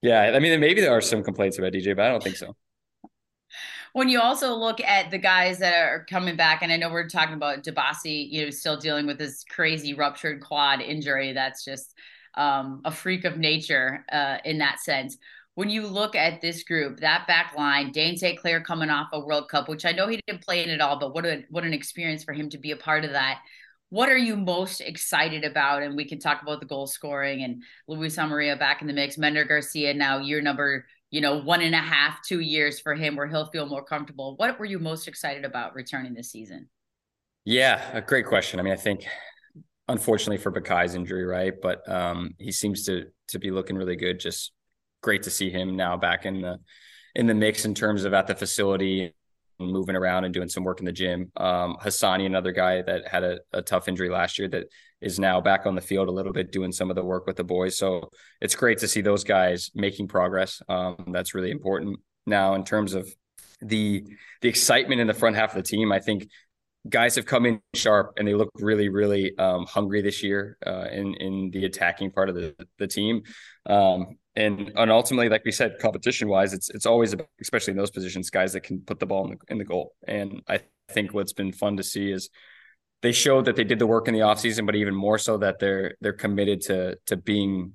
Yeah. 0.03 0.33
I 0.35 0.39
mean, 0.41 0.59
maybe 0.59 0.81
there 0.81 0.97
are 0.97 1.01
some 1.01 1.23
complaints 1.23 1.59
about 1.59 1.73
DJ, 1.73 1.95
but 1.95 2.07
I 2.07 2.09
don't 2.09 2.23
think 2.23 2.37
so 2.37 2.57
when 3.93 4.09
you 4.09 4.21
also 4.21 4.55
look 4.55 4.81
at 4.81 5.11
the 5.11 5.19
guys 5.19 5.59
that 5.59 5.75
are 5.75 6.07
coming 6.09 6.37
back, 6.37 6.63
and 6.63 6.73
I 6.73 6.77
know 6.77 6.91
we're 6.91 7.09
talking 7.09 7.35
about 7.35 7.63
Dibassy, 7.63 8.31
you 8.31 8.45
know, 8.45 8.51
still 8.51 8.77
dealing 8.77 9.07
with 9.07 9.19
this 9.19 9.45
crazy 9.45 9.95
ruptured 9.95 10.41
quad 10.41 10.81
injury. 10.81 11.33
That's 11.33 11.65
just 11.65 11.95
um, 12.35 12.81
a 12.85 12.91
freak 12.93 13.25
of 13.25 13.39
nature 13.39 14.05
uh, 14.13 14.39
in 14.45 14.59
that 14.59 14.81
sense. 14.81 15.17
when 15.55 15.69
you 15.69 15.89
look 15.89 16.15
at 16.15 16.41
this 16.41 16.63
group, 16.63 17.01
that 17.01 17.27
back 17.27 17.53
line, 17.57 17.91
Dayne 17.91 18.17
St. 18.17 18.39
Clair 18.39 18.61
coming 18.61 18.91
off 18.91 19.09
a 19.13 19.19
World 19.19 19.49
Cup, 19.49 19.69
which 19.69 19.85
I 19.85 19.91
know 19.91 20.07
he 20.07 20.21
didn't 20.27 20.45
play 20.45 20.63
in 20.63 20.71
at 20.71 20.81
all, 20.81 20.99
but 21.01 21.13
what 21.15 21.27
a 21.27 21.45
what 21.51 21.65
an 21.65 21.75
experience 21.75 22.23
for 22.23 22.33
him 22.33 22.49
to 22.51 22.59
be 22.59 22.71
a 22.71 22.77
part 22.77 23.05
of 23.05 23.11
that. 23.13 23.41
What 23.91 24.09
are 24.09 24.17
you 24.17 24.37
most 24.37 24.81
excited 24.81 25.45
about? 25.45 25.83
And 25.83 25.97
we 25.97 26.05
can 26.05 26.21
talk 26.21 26.43
about 26.43 26.61
the 26.61 26.67
goal 26.67 26.87
scoring 26.87 27.43
and 27.43 27.63
Luis 27.89 28.17
Amarilla 28.17 28.57
back 28.59 28.83
in 28.83 28.87
the 28.87 28.93
mix. 28.93 29.19
Mender 29.19 29.45
Garcia 29.45 29.95
now 29.95 30.19
year 30.19 30.41
number, 30.41 30.87
you 31.11 31.21
know, 31.21 31.39
one 31.39 31.63
and 31.63 31.75
a 31.75 31.79
half, 31.79 32.23
two 32.25 32.41
years 32.41 32.79
for 32.79 32.95
him 32.95 33.17
where 33.17 33.27
he'll 33.27 33.51
feel 33.51 33.67
more 33.67 33.83
comfortable. 33.85 34.37
What 34.37 34.59
were 34.61 34.67
you 34.67 34.79
most 34.79 35.09
excited 35.09 35.45
about 35.45 35.75
returning 35.75 36.15
this 36.15 36.31
season? 36.31 36.69
Yeah, 37.45 37.83
a 37.97 38.01
great 38.03 38.27
question. 38.27 38.61
I 38.61 38.63
mean, 38.63 38.75
I 38.75 38.77
think 38.77 39.07
unfortunately 39.89 40.39
for 40.39 40.53
Bakaye's 40.53 40.95
injury, 40.95 41.25
right? 41.25 41.55
But 41.61 41.89
um, 41.91 42.35
he 42.39 42.53
seems 42.53 42.85
to 42.87 43.07
to 43.29 43.39
be 43.39 43.51
looking 43.51 43.77
really 43.77 43.97
good. 43.97 44.21
Just 44.21 44.53
great 45.03 45.23
to 45.25 45.31
see 45.31 45.51
him 45.51 45.77
now 45.77 45.97
back 45.97 46.27
in 46.27 46.43
the 46.43 46.59
in 47.15 47.27
the 47.27 47.35
mix 47.35 47.65
in 47.65 47.75
terms 47.75 48.05
of 48.05 48.15
at 48.15 48.27
the 48.27 48.35
facility 48.35 49.15
moving 49.61 49.97
around 49.97 50.25
and 50.25 50.33
doing 50.33 50.49
some 50.49 50.63
work 50.63 50.79
in 50.79 50.87
the 50.87 50.93
gym. 50.93 51.33
Um, 51.37 51.77
Hassani, 51.83 52.27
another 52.27 52.53
guy 52.53 52.83
that 52.83 53.09
had 53.09 53.25
a, 53.25 53.41
a, 53.53 53.61
tough 53.61 53.89
injury 53.89 54.09
last 54.09 54.39
year 54.39 54.47
that 54.49 54.67
is 55.01 55.19
now 55.19 55.41
back 55.41 55.67
on 55.67 55.75
the 55.75 55.81
field 55.81 56.09
a 56.09 56.13
little 56.13 56.33
bit, 56.33 56.53
doing 56.53 56.71
some 56.71 56.91
of 56.91 56.97
the 56.97 57.05
work 57.05 57.27
with 57.27 57.37
the 57.37 57.43
boys. 57.43 57.77
So 57.77 58.11
it's 58.41 58.55
great 58.55 58.79
to 58.79 58.89
see 58.89 59.01
those 59.01 59.25
guys 59.25 59.71
making 59.75 60.09
progress. 60.09 60.63
Um, 60.69 60.97
that's 61.09 61.35
really 61.35 61.51
important. 61.51 61.99
Now, 62.27 62.55
in 62.55 62.65
terms 62.65 62.95
of 62.95 63.09
the 63.61 64.05
the 64.43 64.49
excitement 64.49 65.01
in 65.01 65.09
the 65.09 65.15
front 65.15 65.35
half 65.35 65.51
of 65.51 65.57
the 65.57 65.69
team, 65.69 65.91
I 65.91 65.99
think 65.99 66.29
guys 66.89 67.17
have 67.17 67.27
come 67.27 67.47
in 67.47 67.61
sharp 67.75 68.15
and 68.17 68.27
they 68.27 68.35
look 68.35 68.51
really, 68.57 68.89
really 68.89 69.37
um, 69.39 69.67
hungry 69.67 70.03
this 70.03 70.23
year 70.23 70.57
uh, 70.67 70.87
in 70.93 71.15
in 71.15 71.51
the 71.51 71.65
attacking 71.65 72.11
part 72.11 72.29
of 72.29 72.35
the 72.35 72.55
the 72.79 72.87
team. 72.87 73.23
Um, 73.67 74.19
and 74.37 74.73
and 74.77 74.91
ultimately, 74.91 75.29
like 75.29 75.45
we 75.45 75.53
said, 75.53 75.79
competition 75.81 76.29
wise, 76.29 76.53
it's 76.53 76.71
it's 76.71 76.87
always 76.87 77.13
about, 77.13 77.29
especially 77.41 77.73
in 77.73 77.77
those 77.77 77.91
positions, 77.91 78.31
guys 78.31 78.53
that 78.53 78.63
can 78.63 78.81
put 78.81 79.01
the 79.01 79.07
ball 79.07 79.25
in 79.25 79.31
the 79.33 79.39
in 79.49 79.59
the 79.59 79.65
goal. 79.65 79.95
And 80.07 80.43
I 80.49 80.61
think 80.91 81.13
what's 81.13 81.33
been 81.33 81.53
fun 81.53 81.77
to 81.79 81.83
see 81.83 82.11
is 82.11 82.31
they 83.03 83.13
showed 83.13 83.45
that 83.47 83.57
they 83.57 83.65
did 83.65 83.79
the 83.79 83.87
work 83.87 84.09
in 84.09 84.15
the 84.15 84.21
offseason, 84.21 84.67
but 84.67 84.75
even 84.75 84.95
more 84.95 85.19
so 85.19 85.39
that 85.39 85.59
they're 85.59 85.97
they're 86.01 86.13
committed 86.13 86.63
to 86.63 86.99
to 87.07 87.17
being 87.17 87.75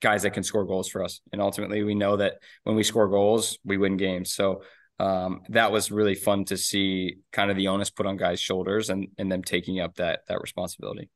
guys 0.00 0.22
that 0.22 0.34
can 0.34 0.42
score 0.42 0.64
goals 0.64 0.88
for 0.88 1.02
us. 1.02 1.20
And 1.32 1.40
ultimately, 1.40 1.82
we 1.82 1.94
know 1.94 2.16
that 2.16 2.34
when 2.64 2.76
we 2.76 2.82
score 2.82 3.08
goals, 3.08 3.58
we 3.64 3.76
win 3.76 3.96
games. 3.96 4.32
So 4.32 4.62
um, 5.00 5.42
that 5.48 5.72
was 5.72 5.90
really 5.90 6.14
fun 6.14 6.44
to 6.46 6.56
see 6.56 7.16
kind 7.32 7.50
of 7.50 7.56
the 7.56 7.68
onus 7.68 7.90
put 7.90 8.06
on 8.06 8.16
guys' 8.16 8.40
shoulders 8.40 8.90
and 8.90 9.08
and 9.18 9.30
them 9.30 9.42
taking 9.42 9.80
up 9.80 9.94
that 9.96 10.20
that 10.28 10.40
responsibility. 10.40 11.10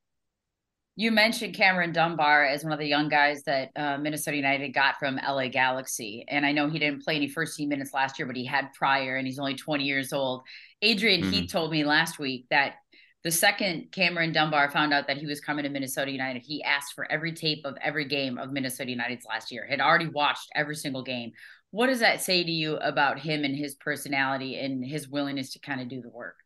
You 0.97 1.12
mentioned 1.12 1.54
Cameron 1.54 1.92
Dunbar 1.92 2.44
as 2.44 2.64
one 2.64 2.73
of 2.73 2.80
the 2.80 2.87
young 2.88 3.08
guys 3.08 3.44
that 3.44 3.70
uh, 3.76 3.99
Minnesota 3.99 4.37
United 4.37 4.70
got 4.70 4.99
from 4.99 5.14
LA 5.14 5.47
Galaxy. 5.47 6.25
And 6.26 6.44
I 6.44 6.50
know 6.50 6.68
he 6.68 6.80
didn't 6.80 7.04
play 7.04 7.14
any 7.14 7.28
first 7.28 7.56
team 7.56 7.68
minutes 7.68 7.94
last 7.94 8.18
year, 8.18 8.26
but 8.26 8.35
he 8.35 8.44
had 8.44 8.73
prior 8.73 9.14
and 9.14 9.25
he's 9.25 9.38
only 9.38 9.54
20 9.54 9.85
years 9.85 10.12
old. 10.12 10.42
Adrian 10.82 11.20
mm-hmm. 11.20 11.30
Heath 11.30 11.52
told 11.52 11.70
me 11.70 11.85
last 11.85 12.18
week 12.18 12.47
that 12.50 12.75
the 13.23 13.30
second 13.30 13.92
Cameron 13.92 14.32
Dunbar 14.32 14.70
found 14.73 14.92
out 14.92 15.06
that 15.06 15.18
he 15.18 15.26
was 15.26 15.40
coming 15.40 15.62
to 15.62 15.68
Minnesota 15.68 16.11
United, 16.11 16.42
he 16.42 16.64
asked 16.64 16.94
for 16.94 17.11
every 17.12 17.32
tape 17.32 17.64
of 17.64 17.76
every 17.80 18.04
game 18.04 18.37
of 18.37 18.50
Minnesota 18.50 18.90
United's 18.90 19.25
last 19.25 19.52
year, 19.52 19.64
had 19.68 19.80
already 19.80 20.08
watched 20.08 20.49
every 20.56 20.75
single 20.75 21.02
game. 21.02 21.30
What 21.70 21.88
does 21.88 22.00
that 22.00 22.22
say 22.22 22.42
to 22.42 22.50
you 22.50 22.76
about 22.76 23.18
him 23.18 23.44
and 23.44 23.54
his 23.54 23.75
personality 23.75 24.56
and 24.58 24.84
his 24.84 25.08
willingness 25.08 25.52
to 25.52 25.58
kind 25.58 25.80
of 25.80 25.88
do 25.88 26.00
the 26.00 26.08
work? 26.08 26.37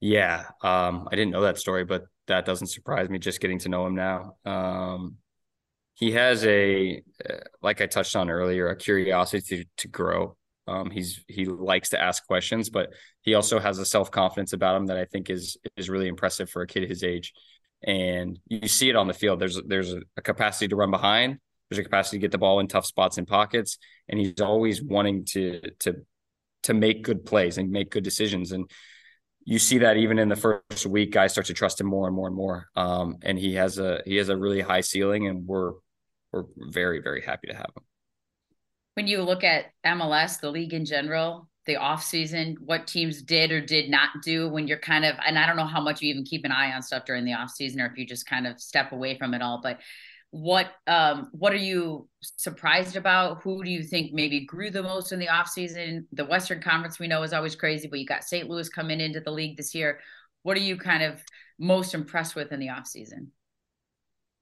Yeah, 0.00 0.44
um, 0.62 1.08
I 1.10 1.16
didn't 1.16 1.32
know 1.32 1.42
that 1.42 1.58
story, 1.58 1.84
but 1.84 2.04
that 2.26 2.46
doesn't 2.46 2.68
surprise 2.68 3.10
me 3.10 3.18
just 3.18 3.40
getting 3.40 3.58
to 3.60 3.68
know 3.68 3.86
him 3.86 3.94
now. 3.94 4.36
Um, 4.44 5.16
he 5.94 6.12
has 6.12 6.44
a, 6.46 7.02
uh, 7.28 7.34
like 7.60 7.80
I 7.80 7.86
touched 7.86 8.16
on 8.16 8.30
earlier, 8.30 8.68
a 8.68 8.76
curiosity 8.76 9.56
to, 9.56 9.64
to 9.78 9.88
grow. 9.88 10.36
Um, 10.66 10.90
he's 10.90 11.22
he 11.26 11.46
likes 11.46 11.90
to 11.90 12.00
ask 12.00 12.24
questions, 12.26 12.70
but 12.70 12.90
he 13.22 13.34
also 13.34 13.58
has 13.58 13.78
a 13.78 13.84
self 13.84 14.10
confidence 14.10 14.52
about 14.52 14.76
him 14.76 14.86
that 14.86 14.96
I 14.96 15.04
think 15.04 15.28
is 15.28 15.56
is 15.76 15.90
really 15.90 16.06
impressive 16.06 16.48
for 16.48 16.62
a 16.62 16.66
kid 16.66 16.88
his 16.88 17.02
age. 17.02 17.32
And 17.82 18.38
you 18.46 18.68
see 18.68 18.88
it 18.88 18.96
on 18.96 19.08
the 19.08 19.14
field. 19.14 19.40
There's 19.40 19.60
there's 19.66 19.92
a 20.16 20.22
capacity 20.22 20.68
to 20.68 20.76
run 20.76 20.90
behind. 20.90 21.38
There's 21.70 21.78
a 21.78 21.84
capacity 21.84 22.18
to 22.18 22.20
get 22.20 22.32
the 22.32 22.38
ball 22.38 22.60
in 22.60 22.66
tough 22.66 22.86
spots 22.86 23.16
and 23.18 23.26
pockets, 23.26 23.78
and 24.08 24.18
he's 24.18 24.40
always 24.40 24.82
wanting 24.82 25.24
to 25.26 25.60
to 25.80 25.96
to 26.64 26.74
make 26.74 27.02
good 27.02 27.24
plays 27.24 27.58
and 27.58 27.70
make 27.70 27.90
good 27.90 28.04
decisions. 28.04 28.52
And 28.52 28.70
you 29.44 29.58
see 29.58 29.78
that 29.78 29.96
even 29.96 30.18
in 30.18 30.28
the 30.28 30.36
first 30.36 30.86
week, 30.86 31.12
guys 31.12 31.32
start 31.32 31.46
to 31.46 31.54
trust 31.54 31.80
him 31.80 31.86
more 31.86 32.06
and 32.06 32.14
more 32.14 32.26
and 32.26 32.36
more. 32.36 32.68
Um, 32.76 33.16
and 33.22 33.38
he 33.38 33.54
has 33.54 33.78
a 33.78 34.02
he 34.04 34.16
has 34.16 34.28
a 34.28 34.36
really 34.36 34.60
high 34.60 34.82
ceiling, 34.82 35.26
and 35.26 35.46
we're 35.46 35.72
we're 36.32 36.44
very 36.56 37.00
very 37.00 37.22
happy 37.22 37.48
to 37.48 37.54
have 37.54 37.70
him. 37.76 37.84
When 38.94 39.06
you 39.06 39.22
look 39.22 39.44
at 39.44 39.66
MLS, 39.86 40.40
the 40.40 40.50
league 40.50 40.74
in 40.74 40.84
general, 40.84 41.48
the 41.66 41.76
off 41.76 42.02
season, 42.02 42.56
what 42.64 42.86
teams 42.86 43.22
did 43.22 43.52
or 43.52 43.60
did 43.60 43.90
not 43.90 44.10
do 44.22 44.48
when 44.48 44.66
you're 44.66 44.78
kind 44.78 45.04
of, 45.04 45.16
and 45.24 45.38
I 45.38 45.46
don't 45.46 45.56
know 45.56 45.66
how 45.66 45.80
much 45.80 46.02
you 46.02 46.10
even 46.10 46.24
keep 46.24 46.44
an 46.44 46.52
eye 46.52 46.72
on 46.72 46.82
stuff 46.82 47.04
during 47.04 47.24
the 47.24 47.34
off 47.34 47.50
season, 47.50 47.80
or 47.80 47.86
if 47.86 47.96
you 47.96 48.06
just 48.06 48.26
kind 48.26 48.46
of 48.46 48.60
step 48.60 48.92
away 48.92 49.16
from 49.16 49.34
it 49.34 49.40
all, 49.40 49.60
but 49.62 49.78
what 50.30 50.70
um 50.86 51.28
what 51.32 51.52
are 51.52 51.56
you 51.56 52.08
surprised 52.20 52.94
about? 52.96 53.42
Who 53.42 53.64
do 53.64 53.70
you 53.70 53.82
think 53.82 54.12
maybe 54.12 54.46
grew 54.46 54.70
the 54.70 54.82
most 54.82 55.12
in 55.12 55.18
the 55.18 55.26
offseason? 55.26 56.04
The 56.12 56.24
western 56.24 56.62
conference 56.62 56.98
we 57.00 57.08
know 57.08 57.22
is 57.22 57.32
always 57.32 57.56
crazy 57.56 57.88
but 57.88 57.98
you 57.98 58.06
got 58.06 58.22
st 58.24 58.48
louis 58.48 58.68
coming 58.68 59.00
into 59.00 59.20
the 59.20 59.32
league 59.32 59.56
this 59.56 59.74
year. 59.74 60.00
What 60.42 60.56
are 60.56 60.60
you 60.60 60.76
kind 60.76 61.02
of 61.02 61.20
most 61.58 61.94
impressed 61.94 62.36
with 62.36 62.52
in 62.52 62.60
the 62.60 62.68
offseason? 62.68 63.28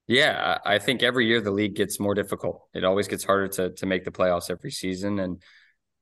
Yeah 0.07 0.59
i 0.65 0.79
think 0.79 1.03
every 1.03 1.27
year 1.27 1.41
the 1.41 1.51
league 1.51 1.75
gets 1.75 1.99
more 1.99 2.15
difficult. 2.15 2.69
It 2.75 2.85
always 2.85 3.09
gets 3.09 3.25
harder 3.25 3.49
to 3.49 3.71
to 3.71 3.87
make 3.87 4.05
the 4.05 4.11
playoffs 4.11 4.51
every 4.51 4.71
season. 4.71 5.19
And 5.19 5.43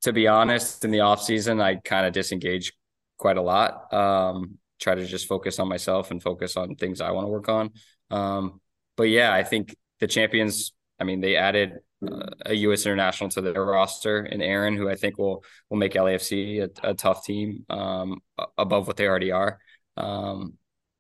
to 0.03 0.13
be 0.13 0.27
honest 0.27 0.85
in 0.85 0.91
the 0.91 0.99
offseason 0.99 1.63
i 1.63 1.77
kind 1.77 2.07
of 2.07 2.13
disengage 2.13 2.73
quite 3.19 3.37
a 3.37 3.43
lot. 3.43 3.93
Um 3.95 4.59
try 4.81 4.97
to 4.97 5.07
just 5.07 5.29
focus 5.29 5.59
on 5.61 5.69
myself 5.69 6.11
and 6.11 6.23
focus 6.23 6.57
on 6.57 6.75
things 6.75 7.01
i 7.01 7.13
want 7.13 7.25
to 7.25 7.31
work 7.31 7.49
on. 7.49 7.71
Um 8.11 8.61
but 8.97 9.05
yeah, 9.05 9.33
I 9.33 9.43
think 9.43 9.75
the 10.01 10.07
champions. 10.07 10.73
I 10.99 11.05
mean, 11.05 11.21
they 11.21 11.37
added 11.37 11.75
uh, 12.07 12.27
a 12.47 12.55
U.S. 12.55 12.87
international 12.87 13.29
to 13.31 13.41
their 13.43 13.65
roster, 13.65 14.21
and 14.21 14.43
Aaron, 14.43 14.77
who 14.77 14.89
I 14.89 14.95
think 14.95 15.19
will 15.19 15.45
will 15.71 15.77
make 15.77 15.95
LAFC 15.95 16.63
a, 16.63 16.91
a 16.91 16.95
tough 16.95 17.25
team 17.25 17.65
um, 17.69 18.21
above 18.57 18.87
what 18.87 18.97
they 18.97 19.07
already 19.07 19.31
are. 19.31 19.59
Um, 19.97 20.55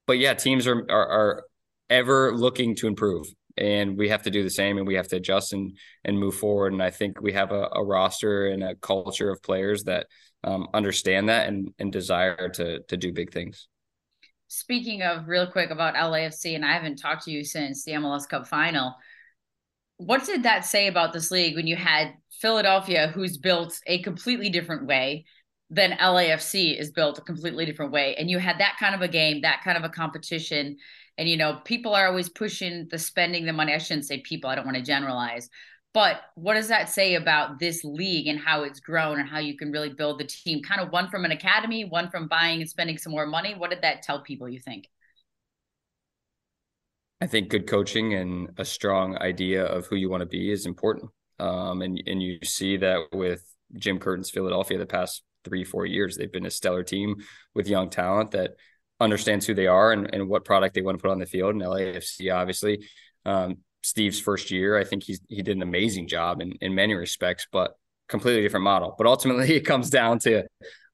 but 0.07 0.19
yeah, 0.19 0.35
teams 0.35 0.67
are, 0.67 0.87
are, 0.91 1.09
are 1.09 1.45
ever 1.91 2.37
looking 2.37 2.75
to 2.77 2.87
improve, 2.87 3.27
and 3.57 3.97
we 3.97 4.11
have 4.11 4.23
to 4.23 4.31
do 4.31 4.43
the 4.43 4.51
same, 4.51 4.77
and 4.79 4.87
we 4.87 4.95
have 4.97 5.09
to 5.09 5.17
adjust 5.17 5.53
and 5.53 5.77
and 6.05 6.19
move 6.19 6.35
forward. 6.35 6.73
And 6.73 6.83
I 6.83 6.91
think 6.91 7.21
we 7.21 7.33
have 7.33 7.53
a, 7.53 7.69
a 7.73 7.85
roster 7.85 8.49
and 8.49 8.63
a 8.63 8.75
culture 8.77 9.31
of 9.31 9.43
players 9.43 9.85
that 9.85 10.07
um, 10.45 10.69
understand 10.75 11.31
that 11.31 11.49
and 11.49 11.71
and 11.79 11.91
desire 11.91 12.51
to 12.51 12.81
to 12.83 12.97
do 12.97 13.13
big 13.13 13.33
things 13.33 13.69
speaking 14.49 15.03
of 15.03 15.29
real 15.29 15.51
quick 15.51 15.71
about 15.71 15.95
LAFC, 15.95 16.55
and 16.55 16.65
I 16.65 16.73
haven't 16.73 16.97
talked 16.97 17.25
to 17.25 17.31
you 17.31 17.45
since 17.45 17.85
the 17.85 17.93
MLS 17.93 18.29
Cup 18.29 18.47
final. 18.47 18.95
What 19.99 20.25
did 20.27 20.43
that 20.43 20.65
say 20.65 20.89
about 20.89 21.13
this 21.13 21.31
league 21.31 21.57
when 21.57 21.67
you 21.67 21.77
had 21.77 22.15
Philadelphia, 22.41 23.09
who's 23.09 23.39
built 23.39 23.81
a 23.87 24.03
completely 24.03 24.51
different 24.51 24.87
way 24.87 25.25
than 25.71 25.93
LAFC 25.93 26.79
is 26.79 26.93
built 26.93 27.19
a 27.19 27.23
completely 27.23 27.67
different 27.67 27.93
way, 27.93 28.15
and 28.17 28.31
you 28.31 28.39
had 28.39 28.61
that 28.61 28.77
kind 28.79 28.95
of 28.95 29.01
a 29.01 29.09
game, 29.09 29.41
that 29.43 29.63
kind 29.65 29.77
of 29.77 29.85
a 29.85 29.89
competition, 29.89 30.77
and 31.19 31.29
you 31.29 31.37
know 31.37 31.61
people 31.65 31.95
are 31.95 32.07
always 32.07 32.29
pushing 32.29 32.87
the 32.91 32.99
spending 32.99 33.47
the 33.47 33.53
money. 33.53 33.73
I 33.73 33.79
shouldn't 33.79 34.07
say 34.07 34.21
people. 34.21 34.49
I 34.49 34.55
don't 34.55 34.67
want 34.67 34.77
to 34.77 34.83
generalize, 34.83 35.49
but 35.97 36.21
what 36.35 36.57
does 36.57 36.69
that 36.69 36.91
say 36.91 37.15
about 37.15 37.59
this 37.59 37.83
league 37.83 38.27
and 38.27 38.39
how 38.39 38.65
it's 38.65 38.81
grown 38.81 39.19
and 39.19 39.27
how 39.27 39.39
you 39.39 39.57
can 39.57 39.73
really 39.73 39.89
build 39.89 40.21
the 40.21 40.25
team? 40.25 40.63
Kind 40.63 40.83
of 40.83 40.93
one 40.93 41.09
from 41.09 41.25
an 41.25 41.31
academy, 41.31 41.87
one 41.87 42.11
from 42.11 42.29
buying 42.29 42.61
and 42.61 42.69
spending 42.69 42.99
some 42.99 43.13
more 43.13 43.27
money. 43.27 43.55
What 43.55 43.71
did 43.71 43.81
that 43.81 44.03
tell 44.03 44.21
people, 44.21 44.47
you 44.47 44.61
think? 44.61 44.91
I 47.23 47.27
think 47.27 47.49
good 47.49 47.67
coaching 47.67 48.13
and 48.13 48.51
a 48.59 48.65
strong 48.67 49.17
idea 49.17 49.65
of 49.65 49.87
who 49.87 49.97
you 49.97 50.11
want 50.11 50.21
to 50.21 50.27
be 50.27 50.53
is 50.53 50.67
important. 50.67 51.11
Um, 51.39 51.81
and, 51.81 51.99
and 52.07 52.23
you 52.23 52.41
see 52.45 52.77
that 52.77 53.07
with 53.15 53.43
Jim 53.79 53.99
Curtin's 53.99 54.29
Philadelphia 54.29 54.77
the 54.77 54.85
past 54.85 55.23
three, 55.47 55.65
four 55.65 55.87
years. 55.87 56.15
They've 56.15 56.31
been 56.31 56.45
a 56.45 56.51
stellar 56.51 56.83
team 56.83 57.17
with 57.55 57.69
young 57.69 57.89
talent 57.89 58.33
that 58.33 58.51
understands 59.01 59.47
who 59.47 59.55
they 59.55 59.67
are 59.67 59.93
and, 59.93 60.13
and 60.13 60.29
what 60.29 60.45
product 60.45 60.75
they 60.75 60.83
want 60.83 60.99
to 60.99 61.03
put 61.03 61.11
on 61.11 61.21
the 61.21 61.25
field. 61.25 61.55
And 61.55 61.63
LAFC, 61.63 62.31
obviously, 62.35 62.87
um, 63.25 63.57
Steve's 63.87 64.18
first 64.18 64.51
year. 64.51 64.77
I 64.77 64.83
think 64.83 65.05
he's 65.05 65.20
he 65.29 65.42
did 65.42 65.57
an 65.57 65.62
amazing 65.62 66.09
job 66.09 66.40
in 66.40 66.53
in 66.61 66.75
many 66.75 66.94
respects, 66.94 67.46
but 67.53 67.77
completely 68.09 68.42
different 68.42 68.64
model. 68.64 68.96
But 68.99 69.07
ultimately, 69.07 69.55
it 69.55 69.61
comes 69.61 69.90
down 69.90 70.18
to 70.20 70.42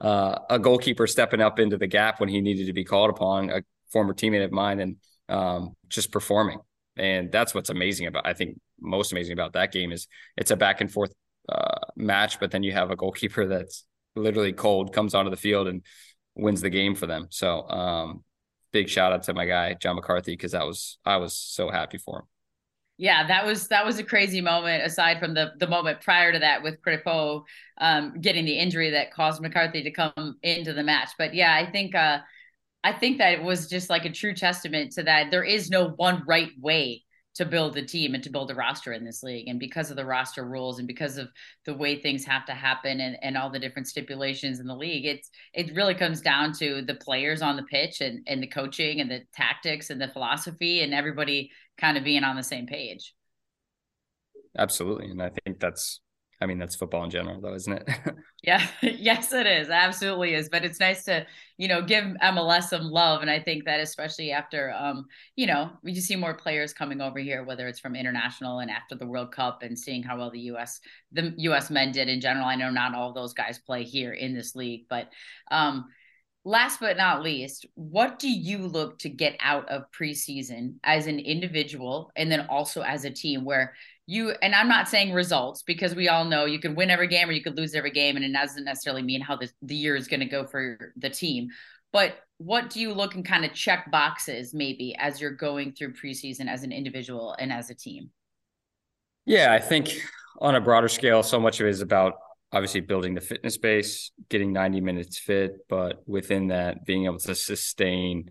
uh, 0.00 0.38
a 0.50 0.58
goalkeeper 0.58 1.06
stepping 1.06 1.40
up 1.40 1.58
into 1.58 1.78
the 1.78 1.86
gap 1.86 2.20
when 2.20 2.28
he 2.28 2.42
needed 2.42 2.66
to 2.66 2.74
be 2.74 2.84
called 2.84 3.08
upon, 3.08 3.48
a 3.48 3.62
former 3.90 4.12
teammate 4.12 4.44
of 4.44 4.52
mine, 4.52 4.80
and 4.80 4.96
um, 5.30 5.74
just 5.88 6.12
performing. 6.12 6.58
And 6.96 7.32
that's 7.32 7.54
what's 7.54 7.70
amazing 7.70 8.08
about. 8.08 8.26
I 8.26 8.34
think 8.34 8.60
most 8.78 9.12
amazing 9.12 9.32
about 9.32 9.54
that 9.54 9.72
game 9.72 9.90
is 9.90 10.06
it's 10.36 10.50
a 10.50 10.56
back 10.56 10.82
and 10.82 10.92
forth 10.92 11.14
uh, 11.48 11.78
match, 11.96 12.40
but 12.40 12.50
then 12.50 12.62
you 12.62 12.72
have 12.72 12.90
a 12.90 12.96
goalkeeper 12.96 13.46
that's 13.46 13.86
literally 14.14 14.52
cold 14.52 14.92
comes 14.92 15.14
onto 15.14 15.30
the 15.30 15.36
field 15.38 15.66
and 15.66 15.82
wins 16.34 16.60
the 16.60 16.68
game 16.68 16.94
for 16.94 17.06
them. 17.06 17.28
So 17.30 17.66
um, 17.70 18.22
big 18.70 18.90
shout 18.90 19.12
out 19.12 19.22
to 19.22 19.32
my 19.32 19.46
guy 19.46 19.72
John 19.80 19.96
McCarthy 19.96 20.34
because 20.34 20.52
that 20.52 20.66
was 20.66 20.98
I 21.06 21.16
was 21.16 21.32
so 21.32 21.70
happy 21.70 21.96
for 21.96 22.18
him 22.18 22.24
Yeah, 23.02 23.26
that 23.26 23.44
was 23.44 23.66
that 23.66 23.84
was 23.84 23.98
a 23.98 24.04
crazy 24.04 24.40
moment. 24.40 24.84
Aside 24.84 25.18
from 25.18 25.34
the 25.34 25.54
the 25.58 25.66
moment 25.66 26.02
prior 26.02 26.32
to 26.32 26.38
that 26.38 26.62
with 26.62 26.80
Crépeau 26.82 27.42
um, 27.78 28.20
getting 28.20 28.44
the 28.44 28.56
injury 28.56 28.90
that 28.90 29.12
caused 29.12 29.42
McCarthy 29.42 29.82
to 29.82 29.90
come 29.90 30.36
into 30.44 30.72
the 30.72 30.84
match, 30.84 31.08
but 31.18 31.34
yeah, 31.34 31.52
I 31.52 31.68
think 31.68 31.96
uh, 31.96 32.20
I 32.84 32.92
think 32.92 33.18
that 33.18 33.32
it 33.32 33.42
was 33.42 33.68
just 33.68 33.90
like 33.90 34.04
a 34.04 34.10
true 34.12 34.34
testament 34.36 34.92
to 34.92 35.02
that 35.02 35.32
there 35.32 35.42
is 35.42 35.68
no 35.68 35.88
one 35.88 36.22
right 36.28 36.50
way 36.60 37.02
to 37.34 37.44
build 37.44 37.76
a 37.76 37.84
team 37.84 38.14
and 38.14 38.22
to 38.22 38.30
build 38.30 38.50
a 38.50 38.54
roster 38.54 38.92
in 38.92 39.04
this 39.04 39.22
league. 39.22 39.48
And 39.48 39.58
because 39.58 39.90
of 39.90 39.96
the 39.96 40.04
roster 40.04 40.44
rules 40.44 40.78
and 40.78 40.86
because 40.86 41.16
of 41.16 41.28
the 41.64 41.74
way 41.74 41.98
things 41.98 42.24
have 42.26 42.44
to 42.46 42.52
happen 42.52 43.00
and, 43.00 43.16
and 43.22 43.36
all 43.36 43.50
the 43.50 43.58
different 43.58 43.88
stipulations 43.88 44.60
in 44.60 44.66
the 44.66 44.76
league, 44.76 45.06
it's 45.06 45.30
it 45.54 45.74
really 45.74 45.94
comes 45.94 46.20
down 46.20 46.52
to 46.60 46.82
the 46.82 46.94
players 46.94 47.42
on 47.42 47.56
the 47.56 47.64
pitch 47.64 48.00
and, 48.00 48.20
and 48.28 48.42
the 48.42 48.46
coaching 48.46 49.00
and 49.00 49.10
the 49.10 49.22
tactics 49.34 49.90
and 49.90 50.00
the 50.00 50.08
philosophy 50.08 50.82
and 50.82 50.94
everybody 50.94 51.50
kind 51.82 51.98
of 51.98 52.04
being 52.04 52.24
on 52.24 52.36
the 52.36 52.42
same 52.42 52.66
page. 52.66 53.14
Absolutely. 54.56 55.10
And 55.10 55.22
I 55.22 55.30
think 55.44 55.58
that's 55.60 56.00
I 56.42 56.46
mean, 56.46 56.58
that's 56.58 56.74
football 56.74 57.04
in 57.04 57.10
general, 57.10 57.40
though, 57.40 57.54
isn't 57.54 57.72
it? 57.72 57.88
yeah. 58.42 58.66
yes, 58.82 59.32
it 59.32 59.46
is. 59.46 59.70
Absolutely 59.70 60.34
is. 60.34 60.48
But 60.48 60.64
it's 60.64 60.80
nice 60.80 61.04
to, 61.04 61.24
you 61.56 61.68
know, 61.68 61.82
give 61.82 62.02
MLS 62.04 62.64
some 62.64 62.90
love. 62.90 63.22
And 63.22 63.30
I 63.30 63.38
think 63.38 63.64
that 63.66 63.78
especially 63.78 64.32
after, 64.32 64.72
um, 64.76 65.06
you 65.36 65.46
know, 65.46 65.70
we 65.84 65.92
just 65.92 66.08
see 66.08 66.16
more 66.16 66.34
players 66.34 66.72
coming 66.72 67.00
over 67.00 67.20
here, 67.20 67.44
whether 67.44 67.68
it's 67.68 67.78
from 67.78 67.94
international 67.94 68.58
and 68.58 68.72
after 68.72 68.96
the 68.96 69.06
World 69.06 69.30
Cup 69.30 69.62
and 69.62 69.78
seeing 69.78 70.02
how 70.02 70.18
well 70.18 70.32
the 70.32 70.40
U.S. 70.40 70.80
the 71.12 71.32
U.S. 71.36 71.70
men 71.70 71.92
did 71.92 72.08
in 72.08 72.20
general. 72.20 72.46
I 72.46 72.56
know 72.56 72.70
not 72.70 72.96
all 72.96 73.12
those 73.12 73.34
guys 73.34 73.60
play 73.60 73.84
here 73.84 74.12
in 74.12 74.34
this 74.34 74.56
league, 74.56 74.86
but 74.90 75.10
um, 75.52 75.84
last 76.44 76.80
but 76.80 76.96
not 76.96 77.22
least, 77.22 77.66
what 77.74 78.18
do 78.18 78.30
you 78.30 78.66
look 78.66 78.98
to 79.00 79.08
get 79.08 79.36
out 79.40 79.68
of 79.68 79.84
preseason 79.92 80.74
as 80.82 81.06
an 81.06 81.18
individual 81.18 82.10
and 82.16 82.30
then 82.30 82.46
also 82.48 82.82
as 82.82 83.04
a 83.04 83.10
team 83.10 83.44
where 83.44 83.74
you 84.06 84.34
and 84.42 84.54
I'm 84.54 84.68
not 84.68 84.88
saying 84.88 85.12
results 85.12 85.62
because 85.62 85.94
we 85.94 86.08
all 86.08 86.24
know 86.24 86.44
you 86.44 86.58
could 86.58 86.76
win 86.76 86.90
every 86.90 87.06
game 87.06 87.28
or 87.28 87.32
you 87.32 87.42
could 87.42 87.56
lose 87.56 87.74
every 87.74 87.92
game, 87.92 88.16
and 88.16 88.24
it 88.24 88.32
doesn't 88.32 88.64
necessarily 88.64 89.02
mean 89.02 89.20
how 89.20 89.36
the, 89.36 89.48
the 89.62 89.76
year 89.76 89.94
is 89.94 90.08
going 90.08 90.20
to 90.20 90.26
go 90.26 90.44
for 90.44 90.92
the 90.96 91.08
team. 91.08 91.48
But 91.92 92.14
what 92.38 92.70
do 92.70 92.80
you 92.80 92.92
look 92.94 93.14
and 93.14 93.24
kind 93.24 93.44
of 93.44 93.52
check 93.52 93.90
boxes 93.90 94.52
maybe 94.52 94.96
as 94.98 95.20
you're 95.20 95.30
going 95.30 95.72
through 95.72 95.92
preseason 95.92 96.48
as 96.48 96.64
an 96.64 96.72
individual 96.72 97.36
and 97.38 97.52
as 97.52 97.70
a 97.70 97.74
team? 97.74 98.10
Yeah, 99.24 99.52
I 99.52 99.60
think 99.60 99.90
on 100.40 100.56
a 100.56 100.60
broader 100.60 100.88
scale, 100.88 101.22
so 101.22 101.38
much 101.38 101.60
of 101.60 101.66
it 101.66 101.70
is 101.70 101.80
about 101.80 102.14
obviously 102.52 102.80
building 102.80 103.14
the 103.14 103.20
fitness 103.20 103.56
base, 103.56 104.10
getting 104.28 104.52
90 104.52 104.80
minutes 104.80 105.18
fit, 105.18 105.52
but 105.68 106.02
within 106.06 106.48
that, 106.48 106.84
being 106.84 107.06
able 107.06 107.18
to 107.18 107.34
sustain 107.34 108.30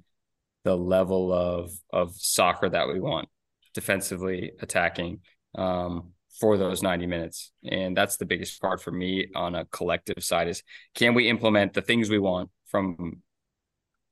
the 0.64 0.76
level 0.76 1.34
of 1.34 1.72
of 1.92 2.14
soccer 2.16 2.70
that 2.70 2.88
we 2.88 3.00
want, 3.00 3.28
defensively, 3.74 4.52
attacking, 4.62 5.20
um, 5.56 6.12
for 6.40 6.58
those 6.58 6.84
90 6.84 7.08
minutes. 7.08 7.52
And 7.64 7.96
that's 7.96 8.18
the 8.18 8.26
biggest 8.26 8.62
part 8.62 8.82
for 8.82 8.92
me 8.92 9.28
on 9.36 9.56
a 9.56 9.66
collective 9.66 10.24
side 10.24 10.48
is 10.48 10.64
can 10.96 11.14
we 11.14 11.30
implement 11.30 11.74
the 11.74 11.82
things 11.82 12.10
we 12.10 12.20
want 12.20 12.50
from 12.68 13.22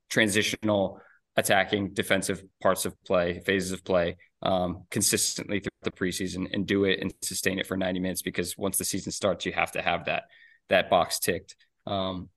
transitional 0.09 0.99
attacking 1.35 1.93
defensive 1.93 2.43
parts 2.61 2.85
of 2.85 2.93
play, 3.03 3.39
phases 3.45 3.71
of 3.71 3.83
play, 3.83 4.17
um, 4.41 4.83
consistently 4.89 5.59
through 5.59 5.68
the 5.83 5.91
preseason 5.91 6.47
and 6.53 6.65
do 6.65 6.85
it 6.85 6.99
and 6.99 7.13
sustain 7.21 7.59
it 7.59 7.67
for 7.67 7.77
90 7.77 7.99
minutes 7.99 8.21
because 8.21 8.57
once 8.57 8.77
the 8.77 8.85
season 8.85 9.11
starts, 9.11 9.45
you 9.45 9.51
have 9.53 9.71
to 9.71 9.81
have 9.81 10.05
that 10.05 10.23
that 10.69 10.89
box 10.89 11.19
ticked. 11.19 11.55
Um, 11.87 12.29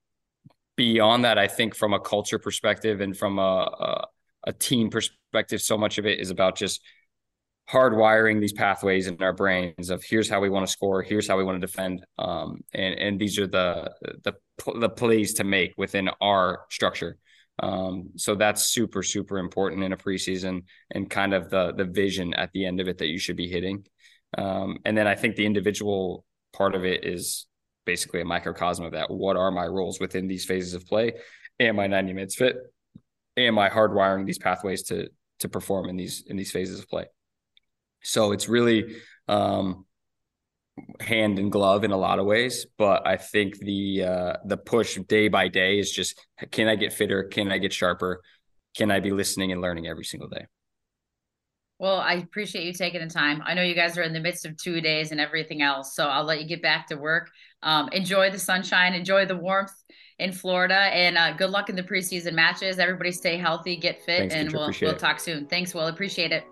beyond 0.75 1.25
that, 1.25 1.37
I 1.37 1.47
think 1.47 1.75
from 1.75 1.93
a 1.93 1.99
culture 1.99 2.39
perspective 2.39 3.01
and 3.01 3.15
from 3.15 3.37
a, 3.37 3.41
a, 3.41 4.07
a 4.47 4.53
team 4.53 4.89
perspective, 4.89 5.61
so 5.61 5.77
much 5.77 5.97
of 5.97 6.05
it 6.05 6.19
is 6.19 6.31
about 6.31 6.55
just 6.55 6.81
hardwiring 7.69 8.41
these 8.41 8.53
pathways 8.53 9.07
in 9.07 9.21
our 9.21 9.33
brains 9.33 9.89
of 9.89 10.03
here's 10.03 10.29
how 10.29 10.39
we 10.39 10.49
want 10.49 10.65
to 10.65 10.71
score, 10.71 11.01
here's 11.01 11.27
how 11.27 11.37
we 11.37 11.43
want 11.43 11.59
to 11.59 11.65
defend, 11.65 12.05
um, 12.17 12.61
and 12.73 12.95
and 12.95 13.19
these 13.19 13.39
are 13.39 13.47
the 13.47 13.91
the 14.23 14.33
the 14.79 14.89
plays 14.89 15.33
to 15.35 15.43
make 15.43 15.73
within 15.77 16.09
our 16.21 16.61
structure. 16.69 17.17
Um, 17.59 18.09
so 18.15 18.35
that's 18.35 18.63
super 18.63 19.03
super 19.03 19.37
important 19.37 19.83
in 19.83 19.93
a 19.93 19.97
preseason 19.97 20.63
and 20.91 21.09
kind 21.09 21.33
of 21.33 21.49
the 21.49 21.73
the 21.73 21.85
vision 21.85 22.33
at 22.33 22.51
the 22.51 22.65
end 22.65 22.79
of 22.79 22.87
it 22.87 22.97
that 22.97 23.07
you 23.07 23.19
should 23.19 23.37
be 23.37 23.47
hitting. 23.47 23.85
Um, 24.37 24.77
and 24.85 24.97
then 24.97 25.07
I 25.07 25.15
think 25.15 25.35
the 25.35 25.45
individual 25.45 26.25
part 26.53 26.73
of 26.73 26.83
it 26.83 27.05
is 27.05 27.45
basically 27.85 28.21
a 28.21 28.25
microcosm 28.25 28.85
of 28.85 28.93
that. 28.93 29.11
What 29.11 29.37
are 29.37 29.51
my 29.51 29.65
roles 29.65 29.99
within 29.99 30.27
these 30.27 30.45
phases 30.45 30.73
of 30.73 30.85
play? 30.87 31.13
Am 31.59 31.79
I 31.79 31.87
90 31.87 32.13
minutes 32.13 32.35
fit? 32.35 32.55
Am 33.37 33.59
I 33.59 33.69
hardwiring 33.69 34.25
these 34.25 34.39
pathways 34.39 34.83
to 34.83 35.09
to 35.39 35.49
perform 35.49 35.89
in 35.89 35.95
these 35.95 36.23
in 36.27 36.37
these 36.37 36.51
phases 36.51 36.79
of 36.79 36.89
play? 36.89 37.05
So 38.03 38.31
it's 38.31 38.49
really 38.49 38.95
um, 39.27 39.85
hand 40.99 41.39
and 41.39 41.51
glove 41.51 41.83
in 41.83 41.91
a 41.91 41.97
lot 41.97 42.19
of 42.19 42.25
ways. 42.25 42.65
But 42.77 43.05
I 43.05 43.17
think 43.17 43.59
the 43.59 44.03
uh, 44.03 44.33
the 44.45 44.57
push 44.57 44.97
day 45.07 45.27
by 45.27 45.47
day 45.47 45.79
is 45.79 45.91
just 45.91 46.19
can 46.51 46.67
I 46.67 46.75
get 46.75 46.93
fitter? 46.93 47.23
Can 47.23 47.51
I 47.51 47.57
get 47.57 47.73
sharper? 47.73 48.21
Can 48.75 48.91
I 48.91 48.99
be 48.99 49.11
listening 49.11 49.51
and 49.51 49.61
learning 49.61 49.87
every 49.87 50.05
single 50.05 50.29
day? 50.29 50.47
Well, 51.79 51.97
I 51.97 52.13
appreciate 52.13 52.65
you 52.65 52.73
taking 52.73 53.01
the 53.01 53.13
time. 53.13 53.41
I 53.45 53.55
know 53.55 53.61
you 53.61 53.75
guys 53.75 53.97
are 53.97 54.03
in 54.03 54.13
the 54.13 54.19
midst 54.19 54.45
of 54.45 54.55
two 54.55 54.79
days 54.79 55.11
and 55.11 55.19
everything 55.19 55.61
else, 55.61 55.95
so 55.95 56.07
I'll 56.07 56.23
let 56.23 56.41
you 56.41 56.47
get 56.47 56.61
back 56.61 56.87
to 56.87 56.95
work. 56.95 57.29
Um, 57.61 57.89
enjoy 57.89 58.29
the 58.29 58.39
sunshine, 58.39 58.93
enjoy 58.93 59.25
the 59.25 59.35
warmth 59.35 59.73
in 60.19 60.31
Florida, 60.31 60.75
and 60.75 61.17
uh, 61.17 61.33
good 61.33 61.49
luck 61.49 61.69
in 61.69 61.75
the 61.75 61.83
preseason 61.83 62.33
matches. 62.33 62.79
Everybody 62.79 63.11
stay 63.11 63.37
healthy, 63.37 63.75
get 63.75 64.01
fit, 64.03 64.19
Thanks, 64.31 64.35
and 64.35 64.53
we'll 64.53 64.71
we'll 64.81 64.95
talk 64.95 65.19
soon. 65.19 65.47
Thanks, 65.47 65.73
Wil. 65.73 65.87
Appreciate 65.87 66.31
it. 66.31 66.45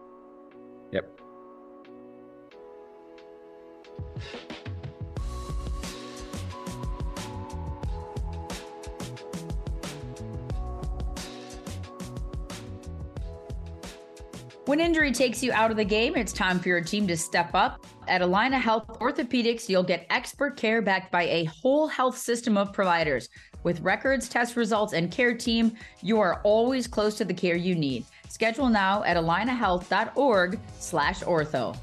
When 14.72 14.80
injury 14.80 15.12
takes 15.12 15.44
you 15.44 15.52
out 15.52 15.70
of 15.70 15.76
the 15.76 15.84
game, 15.84 16.16
it's 16.16 16.32
time 16.32 16.58
for 16.58 16.70
your 16.70 16.80
team 16.80 17.06
to 17.08 17.18
step 17.18 17.50
up. 17.54 17.86
At 18.08 18.22
Allina 18.22 18.58
Health 18.58 18.88
Orthopedics, 19.00 19.68
you'll 19.68 19.84
get 19.84 20.06
expert 20.10 20.56
care 20.56 20.82
backed 20.82 21.12
by 21.12 21.24
a 21.24 21.44
whole 21.44 21.88
health 21.88 22.18
system 22.18 22.58
of 22.58 22.72
providers. 22.72 23.28
With 23.64 23.82
records, 23.82 24.30
test 24.30 24.56
results, 24.56 24.94
and 24.94 25.12
care 25.12 25.36
team, 25.36 25.76
you 26.02 26.22
are 26.22 26.40
always 26.44 26.88
close 26.88 27.16
to 27.16 27.26
the 27.26 27.34
care 27.34 27.58
you 27.58 27.76
need. 27.76 28.06
Schedule 28.30 28.70
now 28.70 29.04
at 29.04 29.18
allinahealth.org 29.18 30.58
slash 30.80 31.20
ortho. 31.24 31.76